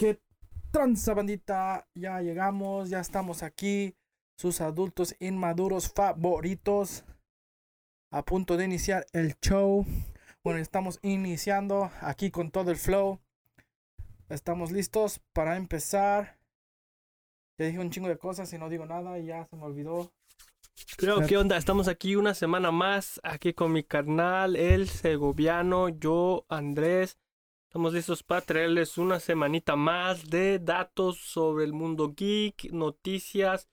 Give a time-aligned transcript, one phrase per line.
[0.00, 0.18] ¿Qué
[0.70, 1.86] tranza bandita?
[1.94, 3.94] Ya llegamos, ya estamos aquí.
[4.38, 7.04] Sus adultos inmaduros favoritos.
[8.10, 9.84] A punto de iniciar el show.
[10.42, 13.20] Bueno, estamos iniciando aquí con todo el flow.
[14.30, 16.38] Estamos listos para empezar.
[17.58, 20.14] Ya dije un chingo de cosas y no digo nada y ya se me olvidó.
[20.96, 21.58] Creo, ¿qué onda?
[21.58, 27.18] Estamos aquí una semana más, aquí con mi carnal, el segoviano, yo, Andrés.
[27.70, 33.68] Estamos listos para traerles una semanita más de datos sobre el mundo geek, noticias,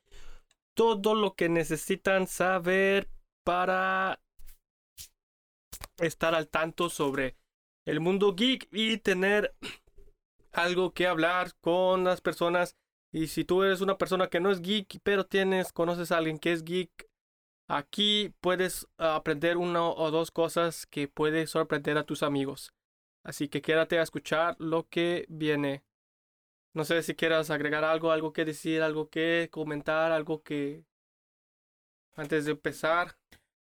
[0.76, 3.10] todo lo que necesitan saber
[3.44, 4.22] para
[5.98, 7.38] estar al tanto sobre
[7.88, 9.56] el mundo geek y tener
[10.52, 12.78] algo que hablar con las personas
[13.12, 16.38] y si tú eres una persona que no es geek, pero tienes, conoces a alguien
[16.38, 17.10] que es geek,
[17.68, 22.76] aquí puedes aprender una o dos cosas que puede sorprender a tus amigos.
[23.28, 25.84] Así que quédate a escuchar lo que viene.
[26.74, 30.84] No sé si quieras agregar algo, algo que decir, algo que comentar, algo que...
[32.16, 33.18] Antes de empezar.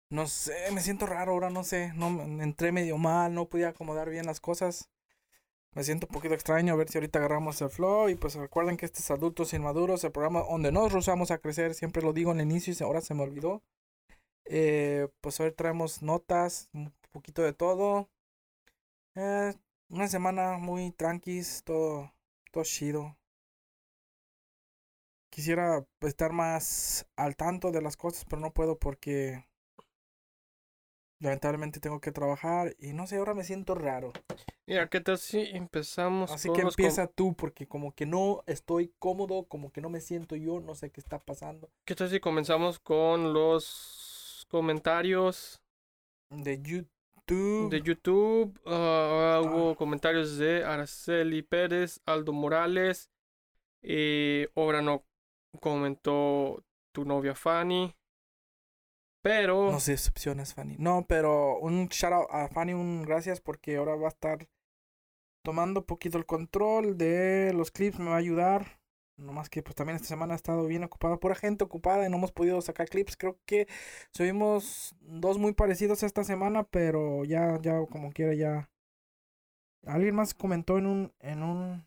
[0.09, 1.93] No sé, me siento raro ahora, no sé.
[1.95, 2.09] No,
[2.43, 4.91] entré medio mal, no podía acomodar bien las cosas
[5.77, 8.09] me siento un poquito extraño a ver si ahorita agarramos el flow.
[8.09, 11.75] Y pues recuerden que este es Adultos Inmaduros, el programa donde nos rozamos a crecer.
[11.75, 13.63] Siempre lo digo en el inicio y ahora se me olvidó.
[14.47, 18.09] Eh, pues hoy traemos notas, un poquito de todo.
[19.17, 19.55] Eh,
[19.89, 22.13] una semana muy tranquis, todo,
[22.53, 23.17] todo chido.
[25.31, 29.47] Quisiera estar más al tanto de las cosas, pero no puedo porque
[31.19, 34.13] lamentablemente tengo que trabajar y no sé, ahora me siento raro.
[34.67, 36.31] Mira, ¿qué tal si empezamos?
[36.31, 40.37] Así que empieza tú, porque como que no estoy cómodo, como que no me siento
[40.37, 41.71] yo, no sé qué está pasando.
[41.87, 45.63] ¿Qué tal si comenzamos con los comentarios?
[46.29, 46.96] De YouTube.
[47.29, 48.61] De YouTube.
[48.67, 49.77] Ah, hubo ah.
[49.77, 53.11] comentarios de Araceli Pérez, Aldo Morales.
[53.83, 55.05] Y ahora no
[55.61, 57.97] comentó tu novia Fanny.
[59.23, 59.73] Pero.
[59.73, 60.77] No sé, decepciones, Fanny.
[60.79, 64.49] No, pero un shout out a Fanny, un gracias porque ahora va a estar
[65.43, 68.81] tomando un poquito el control de los clips, me va a ayudar.
[69.17, 72.11] No más que pues también esta semana ha estado bien ocupada, pura gente ocupada y
[72.11, 73.17] no hemos podido sacar clips.
[73.17, 73.67] Creo que
[74.13, 78.71] subimos dos muy parecidos esta semana, pero ya, ya como quiera ya.
[79.87, 81.87] Alguien más comentó en un, en un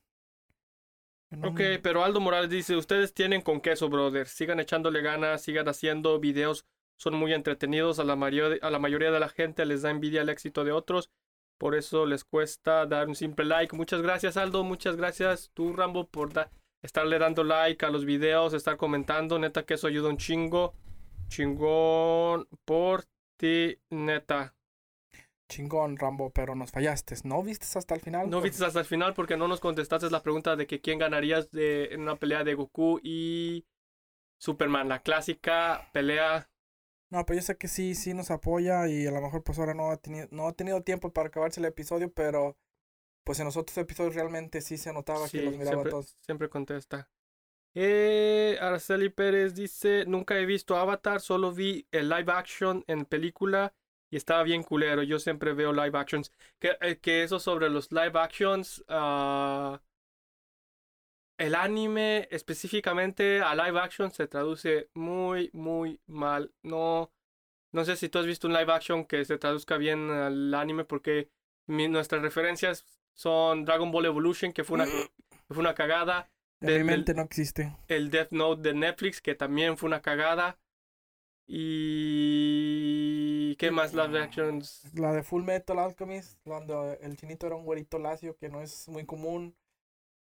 [1.44, 4.28] ok, pero Aldo Morales dice, ustedes tienen con queso, brother.
[4.28, 6.66] Sigan echándole ganas, sigan haciendo videos
[7.00, 10.22] son muy entretenidos, a la, mayoría, a la mayoría de la gente les da envidia
[10.22, 11.10] el éxito de otros,
[11.58, 13.76] por eso les cuesta dar un simple like.
[13.76, 16.34] Muchas gracias Aldo, muchas gracias tú Rambo por
[16.82, 20.74] estarle dando like a los videos, estar comentando, neta que eso ayuda un chingo.
[21.28, 23.06] Chingón por
[23.38, 24.56] ti, neta.
[25.50, 27.16] Chingón, Rambo, pero nos fallaste.
[27.24, 28.30] ¿No viste hasta el final?
[28.30, 31.50] No viste hasta el final porque no nos contestaste la pregunta de que quién ganarías
[31.52, 33.66] de, en una pelea de Goku y
[34.40, 34.90] Superman.
[34.90, 36.48] La clásica pelea
[37.12, 39.74] no, pero yo sé que sí, sí nos apoya y a lo mejor pues ahora
[39.74, 42.56] no ha tenido, no ha tenido tiempo para acabarse el episodio, pero
[43.30, 46.18] pues en los otros episodios realmente sí se notaba que los miraba siempre, todos.
[46.20, 47.12] Siempre contesta.
[47.76, 53.76] Eh, Araceli Pérez dice, nunca he visto Avatar, solo vi el live action en película
[54.10, 55.04] y estaba bien culero.
[55.04, 56.32] Yo siempre veo live actions.
[56.58, 59.78] Que, eh, que eso sobre los live actions, uh,
[61.38, 66.52] el anime específicamente a live action se traduce muy, muy mal.
[66.64, 67.12] No,
[67.74, 70.84] no sé si tú has visto un live action que se traduzca bien al anime
[70.84, 71.30] porque
[71.68, 74.86] nuestras referencias son Dragon Ball Evolution, que fue una,
[75.48, 76.30] fue una cagada.
[76.60, 77.78] De, mente no existe.
[77.88, 80.60] El Death Note de Netflix, que también fue una cagada.
[81.48, 83.56] Y...
[83.56, 84.84] ¿Qué más live actions?
[84.94, 88.88] La de Full Metal Alchemist, donde el chinito era un güerito lacio, que no es
[88.90, 89.56] muy común.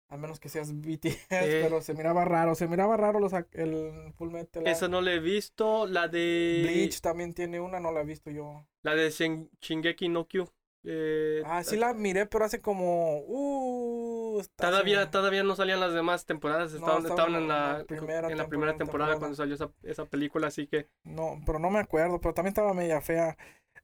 [0.10, 1.60] A menos que seas BTS, eh.
[1.64, 2.56] pero se miraba raro.
[2.56, 4.66] Se miraba raro los, el Full Metal.
[4.66, 5.86] Esa no la he visto.
[5.86, 6.62] La de.
[6.64, 8.66] Bleach también tiene una, no la he visto yo.
[8.84, 10.50] La de Shingeki no Kyu.
[10.90, 13.20] Eh, ah, sí la miré, pero hace como.
[13.28, 16.74] Uh, todavía, todavía no salían las demás temporadas.
[16.74, 20.66] Estaban, estaban en, la, primera, en la primera temporada, cuando salió esa, esa, película, así
[20.66, 20.88] que.
[21.04, 22.22] No, pero no me acuerdo.
[22.22, 23.38] Pero también estaba media fea.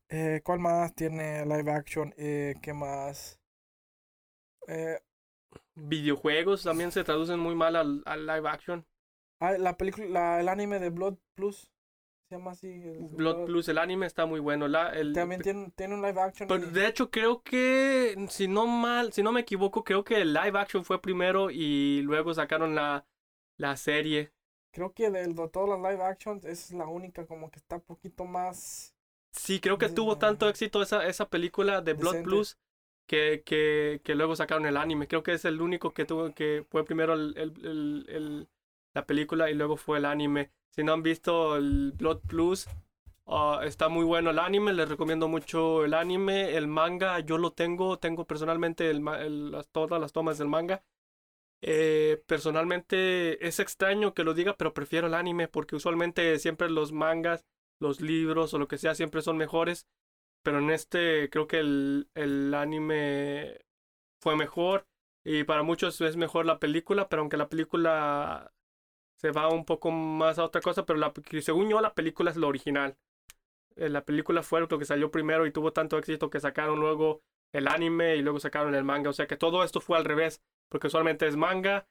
[0.07, 2.13] Eh, ¿Cuál más tiene live action?
[2.17, 3.37] Eh, ¿Qué más?
[4.67, 4.99] Eh,
[5.75, 8.85] videojuegos también se traducen muy mal al, live action.
[9.41, 11.69] Ah, la película, el anime de Blood Plus.
[12.33, 12.81] Se llama así.
[13.15, 14.67] Blood, Plus, el anime está muy bueno.
[14.67, 16.47] La, el, también tiene, tiene, un live action.
[16.47, 20.33] Pero de hecho creo que, si no mal, si no me equivoco, creo que el
[20.33, 23.05] live action fue primero y luego sacaron la,
[23.57, 24.31] la serie.
[24.71, 27.81] Creo que de, de todas las live actions es la única como que está un
[27.81, 28.95] poquito más...
[29.31, 32.57] Sí, creo que tuvo tanto éxito esa, esa película de Blood Plus
[33.07, 35.07] que, que, que luego sacaron el anime.
[35.07, 38.47] Creo que es el único que tuvo que fue primero el, el- el-
[38.93, 40.51] la película y luego fue el anime.
[40.75, 42.67] Si no han visto el Blood Plus,
[43.27, 44.73] ah, está muy bueno el anime.
[44.73, 46.55] Les recomiendo mucho el anime.
[46.57, 47.99] El manga, yo lo tengo.
[47.99, 49.03] Tengo personalmente el,
[49.71, 50.83] todas las tomas del manga.
[51.61, 56.91] Eh, personalmente es extraño que lo diga, pero prefiero el anime porque usualmente siempre los
[56.91, 57.45] mangas,
[57.79, 59.87] los libros o lo que sea siempre son mejores.
[60.43, 63.59] Pero en este creo que el, el anime
[64.21, 64.87] fue mejor
[65.23, 68.52] y para muchos es mejor la película, pero aunque la película
[69.23, 72.35] se va un poco más a otra cosa, pero la, según yo la película es
[72.35, 72.97] lo original.
[73.77, 77.21] Eh, La película fue lo que salió primero y tuvo tanto éxito que sacaron luego
[77.53, 79.09] el anime y luego sacaron el manga.
[79.09, 81.87] O sea que todo esto fue al revés, porque usualmente es manga,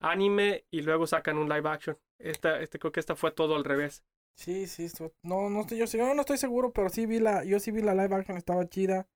[0.00, 1.98] anime y luego sacan un live action.
[2.20, 4.04] Esta, este, creo que esta fue todo al revés.
[4.36, 4.86] Sí, sí,
[5.24, 7.82] no, no estoy, yo, yo no estoy seguro, pero sí vi la, yo sí vi
[7.82, 9.08] la live action, estaba chida.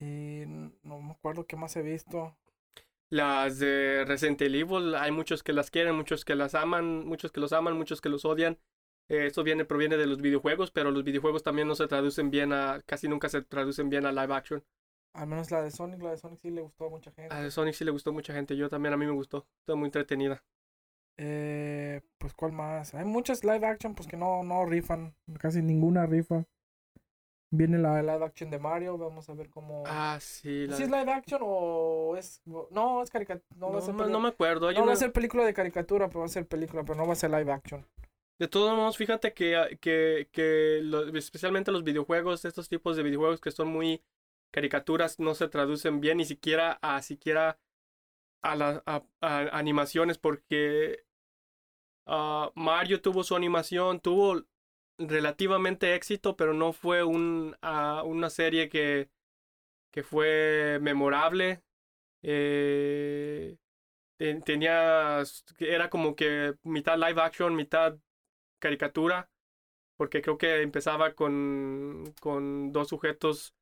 [0.00, 2.36] Y n- no me acuerdo qué más he visto.
[3.10, 7.40] Las de Resident Evil, hay muchos que las quieren, muchos que las aman, muchos que
[7.40, 8.58] los aman, muchos que los odian.
[9.08, 12.52] Eh, esto viene, proviene de los videojuegos, pero los videojuegos también no se traducen bien
[12.52, 14.64] a, casi nunca se traducen bien a live action.
[15.12, 17.34] Al menos la de Sonic, la de Sonic sí le gustó a mucha gente.
[17.34, 19.48] A de Sonic sí le gustó a mucha gente, yo también a mí me gustó,
[19.58, 20.44] está muy entretenida.
[21.16, 22.94] Eh, pues cuál más.
[22.94, 26.46] Hay muchas live action pues que no, no rifan, casi ninguna rifa.
[27.52, 29.82] Viene la live action de Mario, vamos a ver cómo.
[29.86, 33.44] Ah, sí, la- ¿Sí es live action o es no es caricatura?
[33.58, 34.68] No, no, va a ser me- peli- no me acuerdo.
[34.68, 37.06] hay no va a ser película de caricatura, pero va a ser película, pero no
[37.06, 37.84] va a ser live action.
[38.38, 43.02] De todos modos, fíjate que, ah, que, que lo- especialmente los videojuegos, estos tipos de
[43.02, 44.00] videojuegos que son muy
[44.52, 47.58] caricaturas, no se traducen bien ni siquiera a siquiera
[48.42, 51.04] a las a- a animaciones porque
[52.06, 54.42] ah, Mario tuvo su animación, tuvo
[55.08, 59.10] relativamente éxito, pero no fue un, ah, una serie que,
[59.92, 61.62] que fue memorable.
[62.22, 63.56] Eh,
[64.18, 65.22] ten- tenía,
[65.60, 67.98] era como que mitad live action, mitad
[68.60, 69.30] caricatura,
[69.96, 73.54] porque creo que empezaba con, con dos sujetos,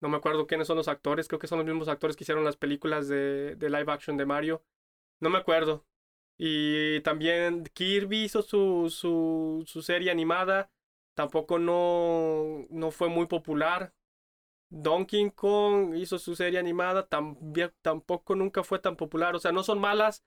[0.00, 2.44] no me acuerdo quiénes son los actores, creo que son los mismos actores que hicieron
[2.44, 4.64] las películas de, de live action de Mario,
[5.20, 5.86] no me acuerdo.
[6.42, 10.70] Y también Kirby hizo su, su, su serie animada,
[11.14, 13.92] tampoco no, no fue muy popular.
[14.70, 19.62] Donkey Kong hizo su serie animada, también, tampoco nunca fue tan popular, o sea, no
[19.62, 20.24] son malas,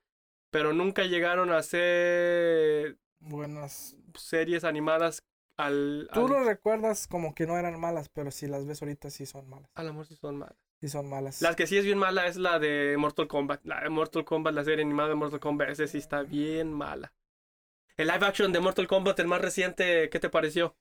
[0.50, 3.96] pero nunca llegaron a ser Buenas.
[4.16, 5.24] series animadas
[5.56, 9.10] al, Tú al, lo recuerdas como que no eran malas, pero si las ves ahorita
[9.10, 9.70] sí son malas.
[9.74, 10.56] al amor sí son malas.
[10.84, 11.40] Sí son malas.
[11.40, 13.64] Las que sí es bien mala es la de Mortal Kombat.
[13.64, 17.14] La de Mortal Kombat, la serie animada de Mortal Kombat, esa sí está bien mala.
[17.96, 20.76] El live action de Mortal Kombat, el más reciente, ¿qué te pareció?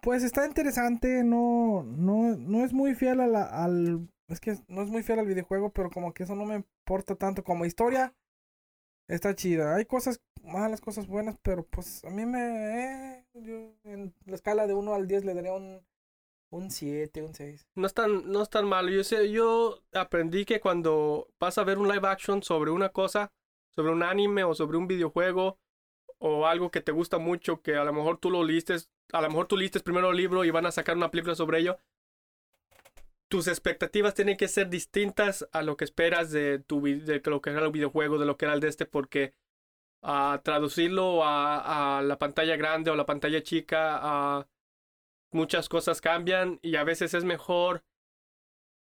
[0.00, 4.82] Pues está interesante, no, no, no es muy fiel a la- al, es que no
[4.82, 8.14] es muy fiel al videojuego, pero como que eso no me importa tanto como historia.
[9.08, 9.74] Está chida.
[9.74, 14.68] Hay cosas malas, cosas buenas, pero pues a mí me, eh, yo en la escala
[14.68, 15.84] de 1 al 10 le daría un,
[16.50, 17.66] un 7, un 6.
[17.74, 18.90] No es tan, no es tan malo.
[18.90, 23.32] Yo sé, yo aprendí que cuando vas a ver un live action sobre una cosa,
[23.74, 25.58] sobre un anime o sobre un videojuego
[26.18, 29.28] o algo que te gusta mucho, que a lo mejor tú lo listes, a lo
[29.28, 31.78] mejor tú listes primero el libro y van a sacar una película sobre ello.
[33.28, 37.50] Tus expectativas tienen que ser distintas a lo que esperas de tu de lo que
[37.50, 39.34] era el videojuego, de lo que era el de este, porque
[40.42, 44.46] traducirlo a, a la pantalla grande o la pantalla chica, a
[45.36, 47.84] muchas cosas cambian y a veces es mejor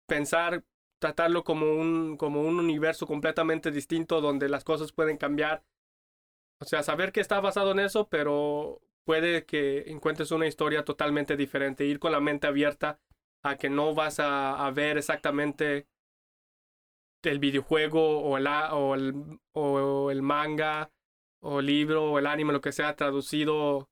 [0.08, 0.64] pensar,
[1.00, 5.64] tratarlo como un, como un universo completamente distinto donde las cosas pueden cambiar.
[6.62, 11.36] O sea, saber que está basado en eso, pero puede que encuentres una historia totalmente
[11.36, 13.00] diferente, ir con la mente abierta
[13.44, 15.88] a que no vas a, ver exactamente
[17.24, 20.92] el videojuego o el, o, el, o el manga
[21.42, 23.90] o el libro o el anime, lo que sea, traducido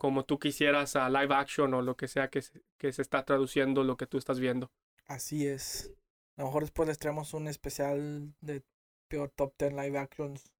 [0.00, 3.22] como tú quisieras a live action o lo que sea que se, que se está
[3.26, 4.72] traduciendo lo que tú estás viendo.
[5.06, 5.92] Así es.
[6.38, 8.62] A lo mejor después les traemos un especial de
[9.08, 10.50] peor top 10 live actions.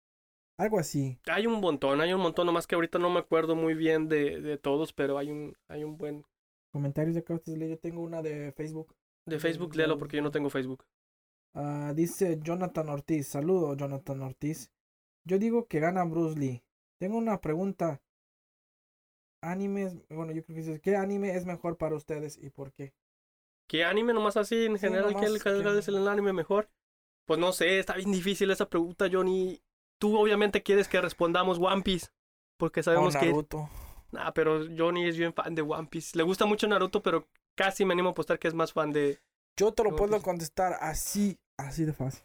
[0.59, 1.19] Algo así.
[1.25, 4.43] Hay un montón, hay un montón, nomás que ahorita no me acuerdo muy bien de,
[4.43, 6.27] de todos, pero hay un, hay un buen...
[6.71, 7.25] Comentarios de
[7.57, 7.71] leen.
[7.71, 8.95] yo tengo una de Facebook.
[9.25, 10.85] De Facebook, léelo porque yo no tengo Facebook.
[11.55, 13.27] Ah, dice Jonathan Ortiz.
[13.29, 14.71] Saludo, Jonathan Ortiz.
[15.25, 16.63] Yo digo que gana Bruce Lee.
[16.99, 18.03] Tengo una pregunta.
[19.43, 22.95] Animes, bueno, yo creo que dice, ¿qué anime es mejor para ustedes y por qué?
[23.69, 25.15] ¿Qué anime nomás así en Sí, general?
[25.17, 25.27] ¿Qué
[25.79, 26.69] es el anime mejor?
[27.27, 29.63] Pues no sé, está bien difícil esa pregunta, Johnny.
[29.99, 32.09] Tú obviamente quieres que respondamos One Piece,
[32.59, 33.27] porque O sabemos que...
[33.29, 33.69] Naruto.
[34.13, 36.17] Nah, pero Johnny es bien fan de One Piece.
[36.17, 39.21] Le gusta mucho Naruto, pero casi me animo a apostar que es más fan de,
[39.57, 42.23] Yo te lo puedo contestar así, así de fácil.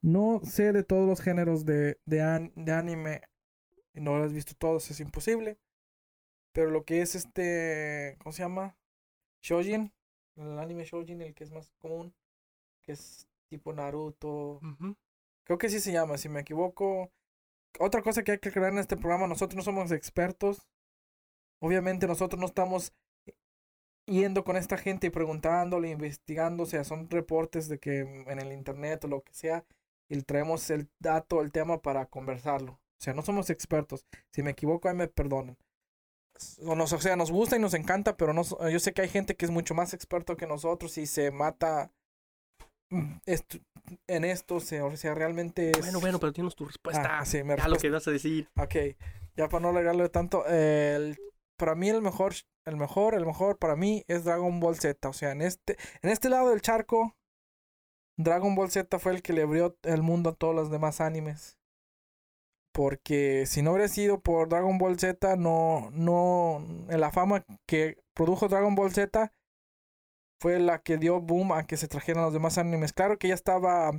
[0.00, 3.20] No sé de todos los géneros de, de, an- de anime.
[3.96, 5.58] No lo has visto todos, es imposible.
[6.52, 8.76] Pero lo que es este, ¿cómo se llama?
[9.42, 9.92] Shojin.
[10.36, 12.14] El anime Shojin, el que es más común.
[12.82, 14.60] Que es tipo Naruto.
[15.44, 17.10] Creo que sí se llama, si me equivoco.
[17.78, 20.66] Otra cosa que hay que aclarar en este programa, nosotros no somos expertos.
[21.60, 22.92] Obviamente nosotros no estamos
[24.06, 28.52] yendo con esta gente y preguntándole, investigando, o sea, son reportes de que en el
[28.52, 29.64] internet o lo que sea,
[30.08, 32.80] y traemos el dato, el tema para conversarlo.
[32.98, 34.06] O sea, no somos expertos.
[34.32, 35.56] Si me equivoco, ahí me perdonen.
[36.66, 39.08] O, nos, o sea, nos gusta y nos encanta, pero no, yo sé que hay
[39.08, 41.90] gente que es mucho más experto que nosotros y se mata
[42.90, 43.64] mm, estu-
[44.06, 45.80] en esto, o sea, o sea, realmente es...
[45.80, 47.20] Bueno, bueno, pero tienes tu respuesta.
[47.20, 48.50] Ah, sí, ya lo que vas a decir.
[48.58, 48.74] Ok,
[49.34, 51.16] ya para no alargarlo tanto, el,
[51.58, 52.34] para mí el mejor,
[52.66, 55.08] el mejor, el mejor para mí es Dragon Ball Z.
[55.08, 57.16] O sea, en este, en este lado del charco,
[58.18, 61.56] Dragon Ball Z fue el que le abrió el mundo a todos los demás animes.
[62.76, 68.48] Porque si no hubiera sido por Dragon Ball Z, no, no, la fama que produjo
[68.48, 69.32] Dragon Ball Z
[70.42, 72.92] fue la que dio boom a que se trajeran los demás animes.
[72.92, 73.92] Claro que ya estaba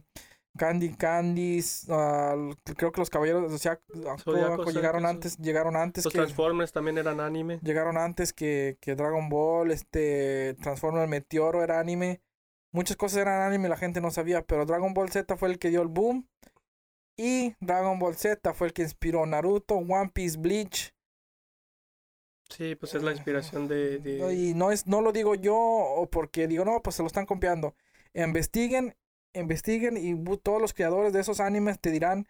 [0.60, 2.36] Candy Candies, ah,
[2.78, 7.00] creo que los caballeros de Zodiaco Zodiaco, llegaron antes, llegaron antes Los que Transformers también
[7.00, 7.60] eran anime.
[7.64, 12.22] llegaron antes que, que Dragon Ball, este Transformer Meteoro era anime.
[12.72, 15.72] Muchas cosas eran anime, la gente no sabía, pero Dragon Ball Z fue el que
[15.72, 16.28] dio el boom.
[17.18, 20.94] Y Dragon Ball Z fue el que inspiró Naruto, One Piece, Bleach.
[22.50, 24.00] Sí, pues es la inspiración de...
[24.34, 27.26] Y no es, no lo digo yo o porque digo, no, pues se lo están
[27.26, 27.76] copiando.
[28.14, 28.96] Investiguen,
[29.34, 32.28] investiguen y todos los creadores de esos animes te dirán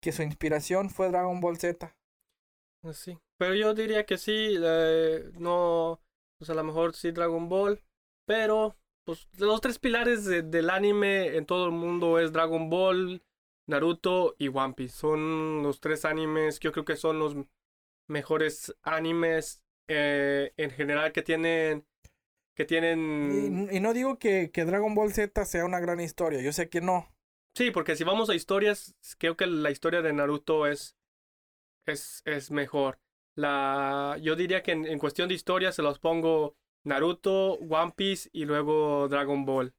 [0.00, 1.96] que su inspiración fue Dragon Ball Z.
[2.80, 6.00] Pues Sí, pero yo diría que sí, eh, no,
[6.38, 7.80] pues a lo mejor sí Dragon Ball,
[8.26, 13.22] pero pues los tres pilares de- del anime en todo el mundo es Dragon Ball,
[13.66, 14.96] Naruto y One Piece.
[14.96, 17.36] Son los tres animes que yo creo que son los
[18.08, 21.86] mejores animes eh, en general que tienen
[22.54, 26.42] que tienen Y, y no digo que, que Dragon Ball Z sea una gran historia,
[26.42, 27.08] yo sé que no.
[27.54, 30.96] Sí, porque si vamos a historias, creo que la historia de Naruto es,
[31.86, 32.98] es, es mejor.
[33.34, 38.28] La, yo diría que en, en cuestión de historia se los pongo Naruto, One Piece
[38.32, 39.74] y luego Dragon Ball.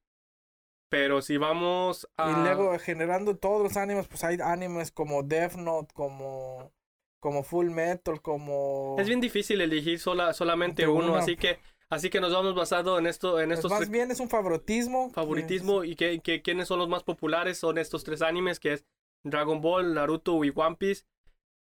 [0.93, 2.29] Pero si vamos a...
[2.29, 6.71] Y luego generando todos los animes, pues hay animes como Death Note, como,
[7.19, 8.95] como Full Metal, como...
[8.99, 11.15] Es bien difícil elegir sola, solamente uno, uno.
[11.15, 11.57] así que,
[11.89, 15.09] así que nos vamos basado en esto, en Pues estos más bien es un favoritismo.
[15.09, 18.85] favoritismo y que, que quiénes son los más populares son estos tres animes que es
[19.23, 21.05] Dragon Ball, Naruto y One Piece.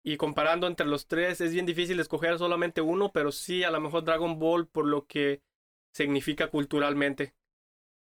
[0.03, 3.81] Y comparando entre los tres es bien difícil escoger solamente uno, pero sí a lo
[3.81, 5.41] mejor Dragon Ball por lo que
[5.95, 7.33] significa culturalmente.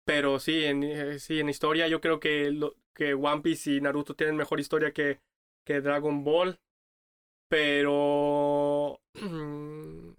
[0.05, 3.81] Pero sí, en, eh, sí, en historia yo creo que, lo, que One Piece y
[3.81, 5.21] Naruto tienen mejor historia que,
[5.65, 6.59] que Dragon Ball.
[7.49, 9.01] Pero...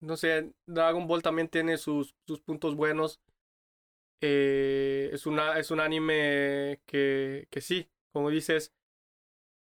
[0.00, 3.18] No sé, Dragon Ball también tiene sus, sus puntos buenos.
[4.20, 8.72] Eh, es, una, es un anime que, que sí, como dices,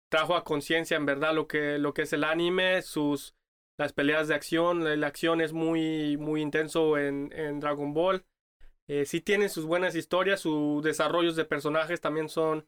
[0.08, 3.34] trajo a conciencia en verdad lo que, lo que es el anime, sus
[3.78, 8.24] las peleas de acción, la, la acción es muy, muy intenso en, en Dragon Ball.
[8.88, 12.66] Eh, sí tiene sus buenas historias, sus desarrollos de personajes también son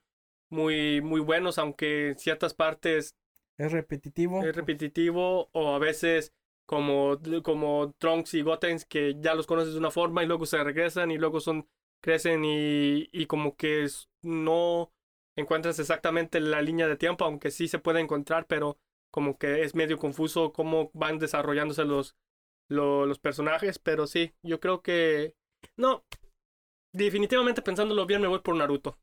[0.51, 3.15] muy, muy buenos, aunque en ciertas partes
[3.57, 4.43] Es repetitivo.
[4.43, 6.33] es repetitivo o a veces
[6.67, 10.63] como, como Trunks y Gotenks que ya los conoces de una forma y luego se
[10.63, 11.69] regresan y luego son
[12.01, 14.93] crecen y, y como que es- no
[15.37, 18.79] encuentras exactamente la línea de tiempo, aunque sí se puede encontrar, pero
[19.11, 22.17] como que es medio confuso cómo van desarrollándose los,
[22.69, 25.35] lo- los personajes, pero sí, yo creo que
[25.79, 26.05] no,
[26.93, 28.99] definitivamente pensándolo bien me voy por Naruto.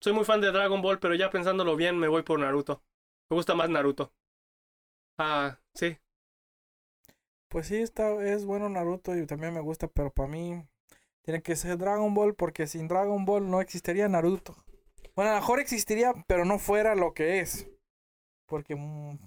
[0.00, 2.82] Soy muy fan de Dragon Ball, pero ya pensándolo bien me voy por Naruto.
[3.30, 4.12] Me gusta más Naruto.
[5.18, 5.98] Ah, sí.
[7.48, 10.62] Pues sí, está, es bueno Naruto y también me gusta, pero para mí
[11.22, 14.56] tiene que ser Dragon Ball porque sin Dragon Ball no existiría Naruto.
[15.14, 17.68] Bueno, a lo mejor existiría, pero no fuera lo que es.
[18.46, 19.18] Porque, mm,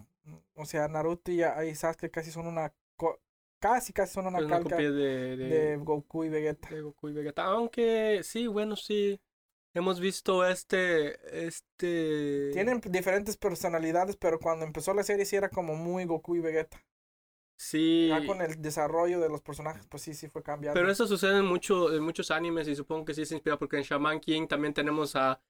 [0.56, 2.74] o sea, Naruto y, y Sasuke casi son una...
[3.60, 6.70] casi, casi son una calca copia de, de, de Goku y Vegeta.
[6.70, 7.44] de Goku y Vegeta.
[7.46, 9.20] Aunque sí, bueno, sí.
[9.74, 11.46] Hemos visto este.
[11.46, 12.50] Este.
[12.54, 16.84] Tienen diferentes personalidades, pero cuando empezó la serie sí era como muy Goku y Vegeta.
[17.58, 18.08] Sí.
[18.10, 20.80] Ya con el desarrollo de los personajes, pues sí, sí fue cambiando.
[20.80, 23.78] Pero eso sucede en, mucho, en muchos animes y supongo que sí se inspira porque
[23.78, 25.42] en Shaman King también tenemos a,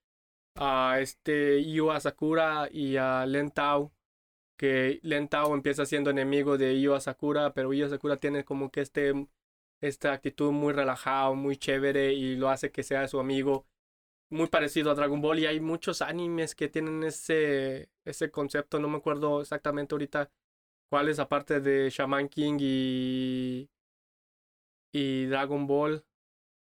[0.56, 3.92] a este Yu Asakura y a Len Tao.
[4.58, 8.82] Que Len Tao empieza siendo enemigo de Yu Asakura, pero Yu Asakura tiene como que
[8.82, 9.14] este
[9.80, 13.66] esta actitud muy relajado, muy chévere y lo hace que sea su amigo.
[14.30, 18.88] Muy parecido a Dragon Ball y hay muchos animes que tienen ese, ese concepto, no
[18.88, 20.30] me acuerdo exactamente ahorita
[20.90, 23.70] cuál es aparte de Shaman King y,
[24.92, 26.04] y Dragon Ball,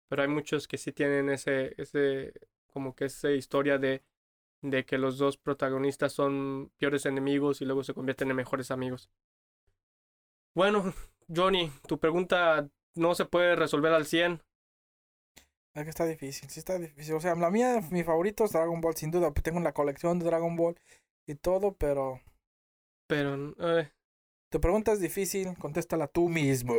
[0.09, 2.33] pero hay muchos que sí tienen ese, ese,
[2.73, 4.03] como que esa historia de,
[4.63, 9.11] de que los dos protagonistas son peores enemigos y luego se convierten en mejores amigos.
[10.55, 10.93] Bueno,
[11.35, 14.43] Johnny, tu pregunta no se puede resolver al 100.
[15.75, 17.15] Es que está difícil, sí está difícil.
[17.15, 19.33] O sea, la mía, mi favorito es Dragon Ball, sin duda.
[19.33, 20.77] Tengo la colección de Dragon Ball
[21.27, 22.21] y todo, pero.
[23.07, 23.55] Pero.
[23.59, 23.91] Eh,
[24.51, 26.75] Tu pregunta es difícil, contéstala tú mismo.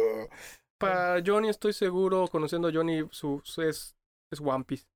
[0.77, 3.95] para Johnny estoy seguro, conociendo a Johnny, su, su- es,
[4.31, 4.87] es One Piece.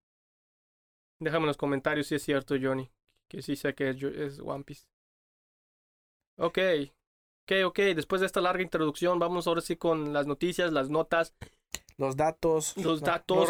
[1.24, 2.90] Déjame en los comentarios si es cierto, Johnny.
[3.28, 4.86] Que sí sé que es, One Piece.
[6.38, 6.60] Ok.
[7.46, 7.80] Ok, ok.
[7.96, 11.34] Después de esta larga introducción, vamos ahora sí con las noticias, las notas.
[11.98, 12.76] Los datos.
[12.78, 13.38] Los datos.
[13.38, 13.50] Los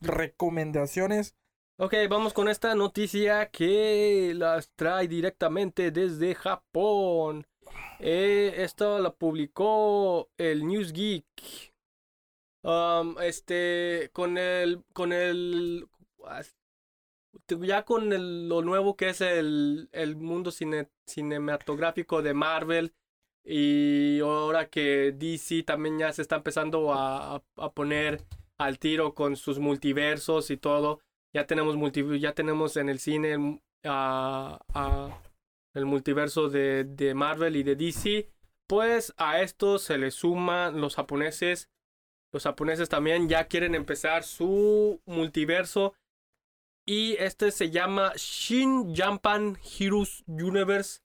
[0.00, 1.34] recomendaciones.
[1.78, 7.46] Ok, vamos con esta noticia que las trae directamente desde Japón.
[7.98, 11.24] Eh, esto la publicó el News Geek.
[12.62, 15.88] Um, este, con el, con el,
[17.62, 22.92] ya con lo nuevo que es el, el mundo cine- cinematográfico de Marvel
[23.44, 28.22] y ahora que DC también ya se está empezando a, a- poner
[28.58, 31.00] al tiro con sus multiversos y todo.
[31.32, 35.22] Ya tenemos multi- ya tenemos en el cine el, a- a-
[35.74, 38.28] el multiverso de, de Marvel y de DC.
[38.66, 41.70] Pues a esto se le suman los japoneses.
[42.32, 45.94] Los japoneses también ya quieren empezar su multiverso.
[46.90, 51.02] Y este se llama Shin Japan Heroes Universe.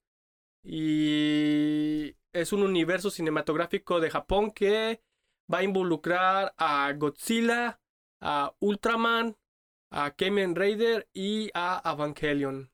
[0.63, 5.01] Y es un universo cinematográfico de Japón que
[5.53, 7.79] va a involucrar a Godzilla,
[8.19, 9.37] a Ultraman,
[9.91, 12.71] a Kamen Rider y a Evangelion.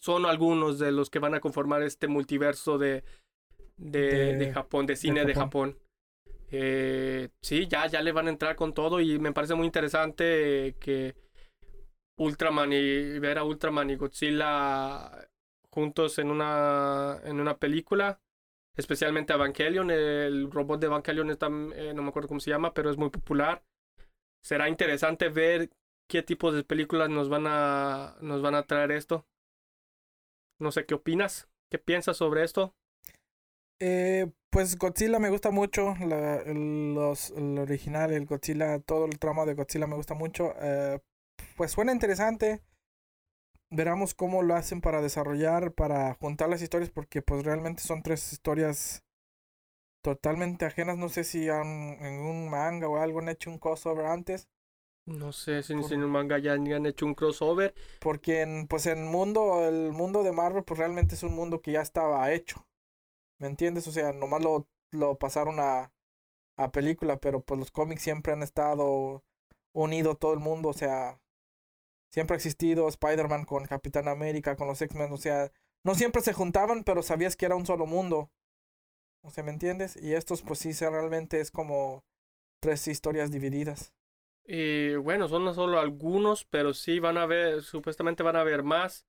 [0.00, 3.02] Son algunos de los que van a conformar este multiverso de,
[3.78, 5.72] de, De- de Japón, de cine de Japón.
[5.72, 5.88] Japón.
[6.52, 10.76] Eh, sí, ya, ya le van a entrar con todo y me parece muy interesante
[10.78, 11.16] que
[12.18, 15.28] Ultraman y ver a Ultraman y Godzilla
[15.70, 18.20] juntos en una, en una película.
[18.76, 22.90] Especialmente Evangelion, el robot de Evangelion está, eh, no me acuerdo cómo se llama, pero
[22.90, 23.64] es muy popular.
[24.44, 25.70] Será interesante ver
[26.08, 29.26] qué tipo de películas nos van a, nos van a traer esto.
[30.60, 32.74] No sé qué opinas, qué piensas sobre esto.
[33.80, 39.44] Eh, pues Godzilla me gusta mucho, la, los, el original, el Godzilla, todo el trama
[39.44, 40.54] de Godzilla me gusta mucho.
[40.60, 41.00] eh,
[41.58, 42.62] pues suena interesante.
[43.70, 48.30] Veremos cómo lo hacen para desarrollar, para juntar las historias, porque pues realmente son tres
[48.32, 49.02] historias
[50.02, 50.96] totalmente ajenas.
[50.98, 51.66] No sé si han,
[52.00, 54.48] en un manga o algo han hecho un crossover antes.
[55.06, 57.74] No sé si, Por- si en el manga ya han hecho un crossover.
[58.00, 61.72] Porque en, pues en mundo, el mundo de Marvel, pues realmente es un mundo que
[61.72, 62.66] ya estaba hecho.
[63.40, 63.86] ¿Me entiendes?
[63.88, 65.92] O sea, nomás lo, lo pasaron a,
[66.58, 69.24] a película, pero pues los cómics siempre han estado
[69.74, 71.20] unido todo el mundo, o sea,
[72.10, 75.50] siempre ha existido Spider-Man con Capitán América, con los X-Men, o sea,
[75.84, 78.30] no siempre se juntaban, pero sabías que era un solo mundo.
[79.22, 79.96] O sea, ¿me entiendes?
[79.96, 82.04] Y estos pues sí, realmente es como
[82.60, 83.92] tres historias divididas.
[84.44, 89.06] Y bueno, son solo algunos, pero sí van a haber, supuestamente van a haber más.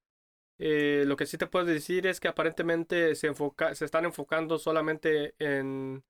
[0.57, 4.57] Eh, lo que sí te puedo decir es que aparentemente se enfoca, se están enfocando
[4.57, 6.03] solamente en,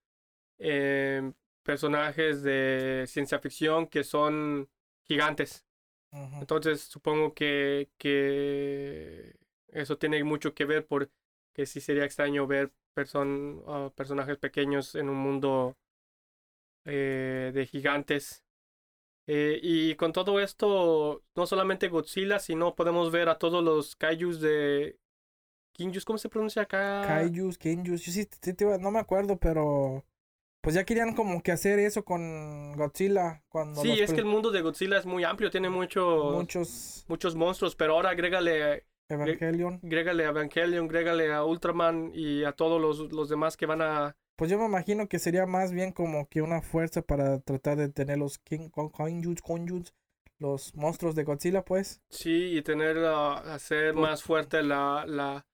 [0.58, 4.70] en personajes de ciencia ficción que son
[5.04, 5.66] gigantes.
[6.12, 9.36] Entonces supongo que, que
[9.68, 11.12] eso tiene mucho que ver porque
[11.66, 15.78] sí sería extraño ver person, ah, personajes pequeños en un mundo
[16.86, 18.44] eh, de gigantes.
[19.28, 24.42] Eh, y con todo esto, no solamente Godzilla, sino podemos ver a todos los kaijus
[24.42, 24.98] de...
[25.74, 27.04] Kinjus, ¿cómo se pronuncia acá?
[27.06, 30.04] Kaijus, Kenjus, yo sí, sí te no me acuerdo, pero
[30.62, 34.52] pues ya querían como que hacer eso con Godzilla cuando Sí, es que el mundo
[34.52, 40.24] de Godzilla es muy amplio, tiene muchos, muchos muchos monstruos, pero ahora agrégale Evangelion, a
[40.30, 44.16] Evangelion, grégale a Ultraman y a todos los, los demás que van a...
[44.36, 47.90] pues yo me imagino que sería más bien como que una fuerza para tratar de
[47.90, 49.94] tener los King, Kon- Kaijus, Konjus,
[50.38, 52.02] los monstruos de Godzilla, pues.
[52.10, 55.46] Sí, y tener, a hacer Por- más fuerte la, la,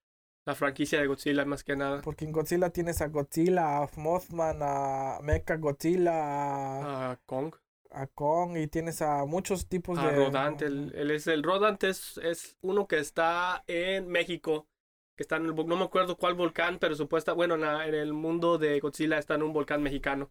[0.46, 2.02] la franquicia de Godzilla más que nada.
[2.02, 7.54] Porque en Godzilla tienes a Godzilla, a Mothman, a Mecha Godzilla, a, A Kong,
[7.92, 10.62] a Kong y tienes a muchos tipos a de Rodant.
[10.62, 14.68] El, él es, el Rodant es, es uno que está en México,
[15.16, 15.56] que está en el...
[15.56, 17.34] No me acuerdo cuál volcán, pero supuesta...
[17.34, 20.30] Bueno, en, la- en el mundo de Godzilla está en un volcán mexicano.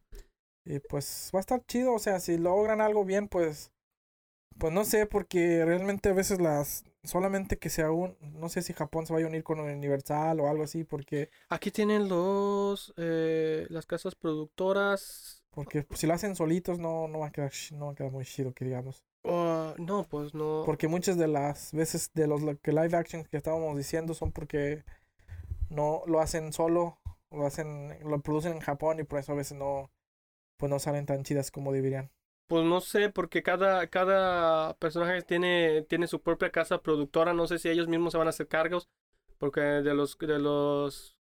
[0.64, 3.70] Y pues va a estar chido, o sea, si logran algo bien, pues
[4.59, 8.73] pues no sé, porque realmente a veces las solamente que sea un no sé si
[8.73, 13.67] Japón se va a unir con Universal o algo así, porque Aquí tienen los eh,
[13.71, 15.45] las casas productoras.
[15.51, 18.12] porque pues, si lo hacen solitos no no va a quedar no va a quedar
[18.12, 19.05] muy chido que digamos.
[19.27, 20.64] Ah, no, pues no.
[20.67, 24.85] Porque muchas de las veces de los que live action que estábamos diciendo son porque
[25.71, 26.99] no lo hacen solo,
[27.31, 29.90] lo hacen, lo producen en Japón y por eso a veces no,
[30.59, 32.11] pues no salen tan chidas como deberían.
[32.47, 37.33] Pues no sé, porque cada, cada personaje tiene, tiene su propia casa productora.
[37.33, 38.89] No sé si ellos mismos se van a hacer cargos.
[39.39, 41.17] Porque de los, de los,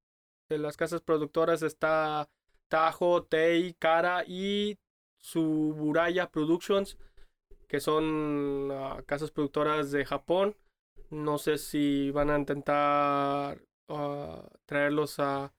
[0.48, 2.28] de las casas productoras está
[2.68, 4.78] Tajo, Tei, Kara y
[5.18, 6.98] Suburaya Productions,
[7.68, 10.56] que son ah, casas productoras de Japón.
[11.10, 15.54] No sé si van a intentar ah, traerlos a...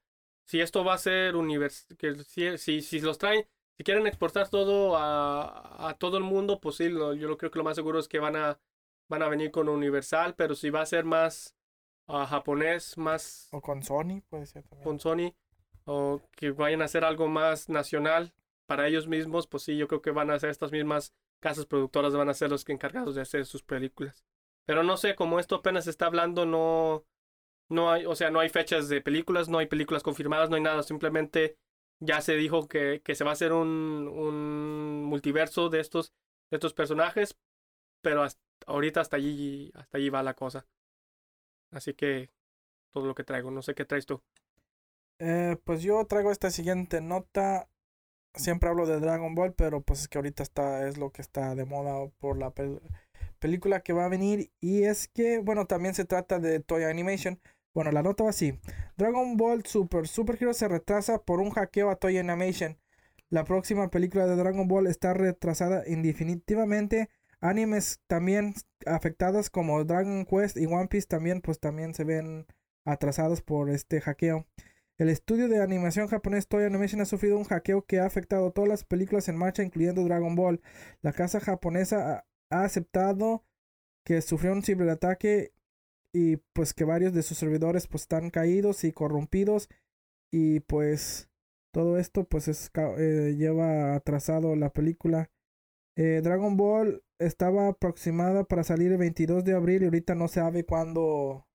[0.45, 1.87] Si esto va a ser univers...
[1.97, 6.59] que si, si, si los traen, si quieren exportar todo a, a todo el mundo,
[6.59, 8.59] pues sí, lo- yo lo creo que lo más seguro es que van a,
[9.09, 11.55] van a venir con Universal, pero si va a ser más
[12.07, 14.83] ah, japonés, más O con Sony puede ser también.
[14.83, 15.33] con Sony,
[15.85, 18.33] o que vayan a hacer algo más nacional
[18.65, 22.15] para ellos mismos, pues sí, yo creo que van a ser estas mismas casas productoras,
[22.15, 24.25] van a ser los que encargados de hacer sus películas.
[24.65, 27.05] Pero no sé, como esto apenas se está hablando, no,
[27.69, 30.61] no hay, o sea, no hay fechas de películas, no hay películas confirmadas, no hay
[30.63, 31.57] nada, simplemente
[31.99, 36.13] ya se dijo que, que se va a hacer un, un multiverso de estos,
[36.51, 37.37] de estos personajes,
[38.01, 40.67] pero hasta, ahorita hasta allí, hasta allí va la cosa.
[41.71, 42.31] Así que
[42.91, 44.21] todo lo que traigo, no sé qué traes tú.
[45.19, 47.69] Eh, pues yo traigo esta siguiente nota.
[48.35, 51.55] Siempre hablo de Dragon Ball, pero pues es que ahorita está, es lo que está
[51.55, 52.81] de moda por la pel-
[53.39, 54.51] película que va a venir.
[54.61, 57.39] Y es que, bueno, también se trata de Toy Animation.
[57.75, 58.57] Bueno, la nota va así.
[58.95, 62.79] Dragon Ball Super Super Hero se retrasa por un hackeo a Toy Animation.
[63.29, 67.09] La próxima película de Dragon Ball está retrasada indefinitivamente.
[67.41, 68.53] Animes también
[68.85, 72.45] afectadas como Dragon Quest y One Piece también pues también se ven
[72.85, 74.47] atrasados por este hackeo.
[74.97, 78.69] El estudio de animación japonés Toei Animation ha sufrido un hackeo que ha afectado todas
[78.69, 80.61] las películas en marcha, incluyendo Dragon Ball.
[81.01, 83.43] La casa japonesa ha aceptado
[84.05, 85.51] que sufrió un ciberataque
[86.15, 89.69] y pues que varios de sus servidores pues están caídos y corrompidos
[90.31, 91.29] y pues
[91.73, 95.29] todo esto pues es, eh, lleva atrasado la película.
[95.97, 100.41] Eh, Dragon Ball estaba aproximada para salir el 22 de abril y ahorita no se
[100.41, 101.47] sabe cuándo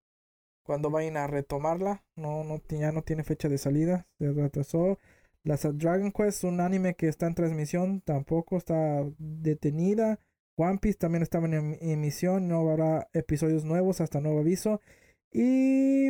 [0.65, 2.05] cuando vayan a retomarla.
[2.17, 4.07] No, no, ya no tiene fecha de salida.
[4.19, 4.99] Se retrasó.
[5.43, 10.21] La sa- Dragon Quest, un anime que está en transmisión, tampoco está detenida.
[10.61, 12.49] One Piece también estaba en em- emisión.
[12.49, 14.81] No habrá episodios nuevos hasta nuevo aviso.
[15.33, 16.09] Y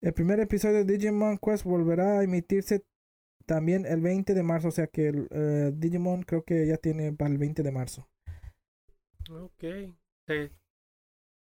[0.00, 2.84] el primer episodio de Digimon Quest volverá a emitirse
[3.46, 4.68] también el 20 de marzo.
[4.68, 8.08] O sea que el, eh, Digimon creo que ya tiene para el 20 de marzo.
[9.30, 9.64] Ok.
[10.26, 10.50] Sí.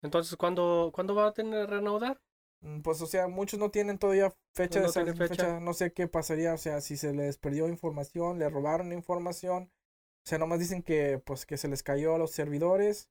[0.03, 2.21] Entonces, ¿cuándo, ¿cuándo va a tener reanudar?
[2.63, 5.61] Mm, Pues, o sea, muchos no tienen todavía fecha No de tienen sal- fecha.
[5.61, 9.71] No sé qué pasaría, o sea, si se les perdió información, le robaron información.
[10.25, 13.09] O sea, nomás dicen que, pues, que se les cayó a los servidores.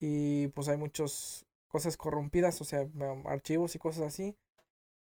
[0.00, 2.88] Y, pues, hay muchas cosas corrompidas, o sea,
[3.26, 4.36] archivos y cosas así.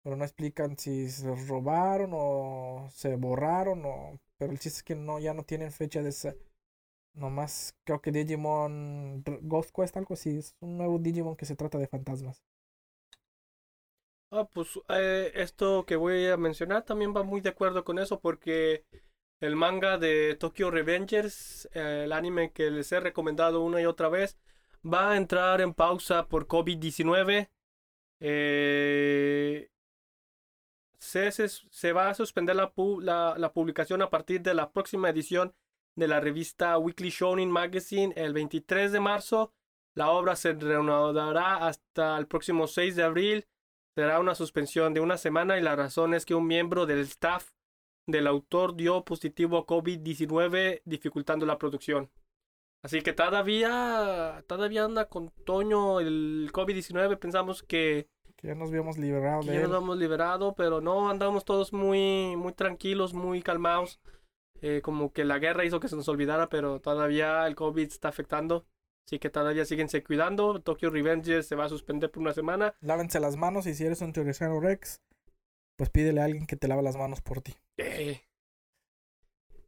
[0.03, 4.19] Pero no explican si se robaron o se borraron o...
[4.37, 6.35] Pero el chiste es que no, ya no tienen fecha de esa...
[7.13, 10.37] Nomás creo que Digimon Ghost Quest, algo así.
[10.39, 12.43] Es un nuevo Digimon que se trata de fantasmas.
[14.31, 18.19] Ah, pues eh, esto que voy a mencionar también va muy de acuerdo con eso
[18.19, 18.85] porque
[19.39, 24.37] el manga de Tokyo Revengers, el anime que les he recomendado una y otra vez,
[24.85, 27.49] va a entrar en pausa por COVID-19.
[28.19, 29.69] Eh,
[30.99, 32.73] se, va a suspender la,
[33.37, 35.55] la publicación a partir de la próxima edición
[35.95, 39.53] de la revista Weekly Shonen Magazine el 23 de marzo.
[39.95, 43.47] La obra se reanudará hasta el próximo 6 de abril
[43.99, 47.51] será una suspensión de una semana y la razón es que un miembro del staff
[48.11, 52.09] del autor dio positivo a COVID-19 dificultando la producción.
[52.81, 57.17] Así que todavía, todavía anda con Toño el COVID-19.
[57.19, 59.69] Pensamos que, Que ya nos habíamos liberado de ya él.
[59.69, 63.99] nos hemos liberado, pero no, andamos todos muy, muy tranquilos, muy calmados.
[64.61, 68.09] Eh, como que la guerra hizo que se nos olvidara, pero todavía el COVID está
[68.09, 68.65] afectando.
[69.05, 70.61] Así que todavía síguense cuidando.
[70.61, 72.75] Tokyo Revengers se va a suspender por una semana.
[72.79, 75.01] Lávense las manos y si eres un Tyrannosaurus Rex,
[75.77, 77.55] pues pídele a alguien que te lave las manos por ti.
[77.79, 78.21] Eh,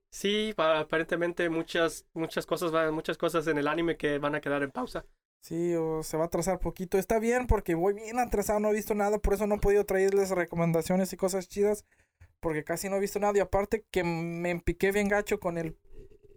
[0.10, 4.41] Sí, pa- aparentemente muchas, muchas cosas van, muchas cosas en el anime que van a
[4.41, 5.06] quedar en pausa.
[5.41, 6.97] Sí, o se va a atrasar poquito.
[6.97, 9.86] Está bien porque voy bien atrasado, no he visto nada, por eso no he podido
[9.86, 11.86] traerles recomendaciones y cosas chidas.
[12.41, 13.38] porque casi no he visto nada.
[13.38, 15.78] Y aparte que me empiqué bien gacho con el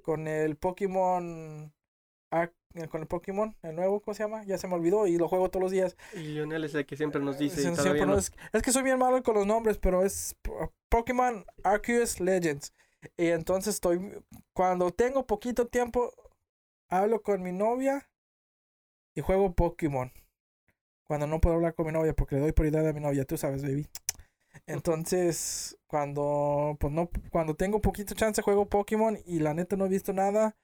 [0.02, 1.72] con el Pokémon
[2.30, 4.42] Ar- eh, con el Pokémon, el nuevo, ¿cómo se llama?
[4.44, 5.96] Ya se me olvidó y lo juego todos los días.
[6.14, 7.62] Y Lionel es el que siempre nos dice.
[7.82, 10.36] Siempre no es, es que soy bien malo con los nombres, pero es
[10.88, 12.72] Pokémon Arceus Legends.
[13.16, 14.00] Y entonces estoy,
[14.52, 16.12] cuando tengo poquito tiempo,
[16.90, 18.08] hablo con mi novia
[19.14, 20.10] y juego Pokémon.
[21.06, 23.36] Cuando no puedo hablar con mi novia porque le doy prioridad a mi novia, tú
[23.36, 23.86] sabes, baby.
[24.66, 29.88] Entonces, cuando pues no cuando tengo poquito chance juego Pokémon y la neta no he
[29.90, 30.56] visto nada.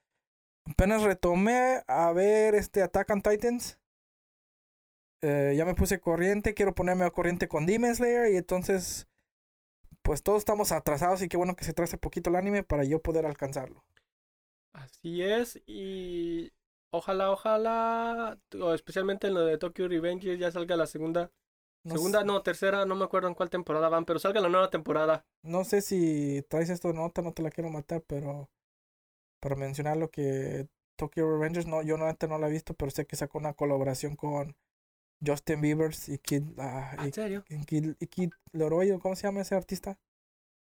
[0.65, 3.77] Apenas retomé a ver este Attack on Titans.
[5.21, 9.07] Eh, ya me puse corriente, quiero ponerme a corriente con Demon Slayer y entonces
[10.03, 13.01] pues todos estamos atrasados y qué bueno que se trace poquito el anime para yo
[13.01, 13.83] poder alcanzarlo.
[14.73, 15.61] Así es.
[15.65, 16.51] Y
[16.91, 18.39] ojalá, ojalá,
[18.73, 21.31] especialmente en lo de Tokyo Revengers, ya salga la segunda.
[21.83, 24.49] No segunda, sé- no, tercera, no me acuerdo en cuál temporada van, pero salga la
[24.49, 25.25] nueva temporada.
[25.43, 28.49] No sé si traes esto de nota, no te la quiero matar, pero
[29.41, 32.91] para mencionar lo que Tokyo Revengers, no, yo no, neta no la he visto, pero
[32.91, 34.55] sé que sacó una colaboración con
[35.25, 37.43] Justin Bieber y Kid, ah, ¿En serio?
[37.49, 39.99] y, y Kid, y Kid Leroy, ¿o ¿cómo se llama ese artista?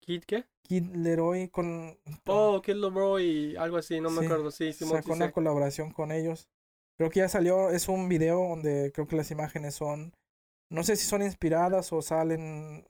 [0.01, 0.45] ¿Kid qué?
[0.63, 1.97] Kid Leroy con...
[2.27, 4.51] Oh, Kid Leroy, algo así, no me Sí, acuerdo.
[4.51, 6.49] Sí, Simón, sacó sí una colaboración con ellos.
[6.97, 10.13] Creo que ya salió, es un video donde creo que las imágenes son,
[10.71, 12.85] no sé si son inspiradas o salen,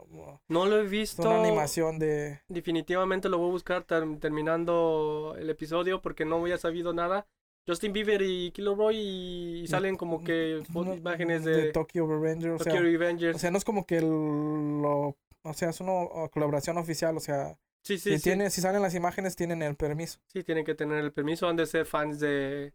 [0.48, 1.24] No lo he visto.
[1.24, 2.40] una animación de...
[2.48, 7.28] Definitivamente lo voy a buscar ter- terminando el episodio porque no había sabido nada.
[7.68, 12.60] Justin Bieber y Kid Leroy y, y salen como que no- imágenes de, Tokyo Revengers,
[12.62, 13.36] o sea, Tokyo Revengers.
[13.36, 15.16] O sea, no es como que el- lo.
[15.44, 17.18] O sea, es una colaboración oficial.
[17.18, 18.24] O sea, sí, sí, si, sí.
[18.24, 20.20] tiene, si salen las imágenes, tienen el permiso.
[20.28, 22.74] Sí, tienen que tener el permiso, han de ser fans de,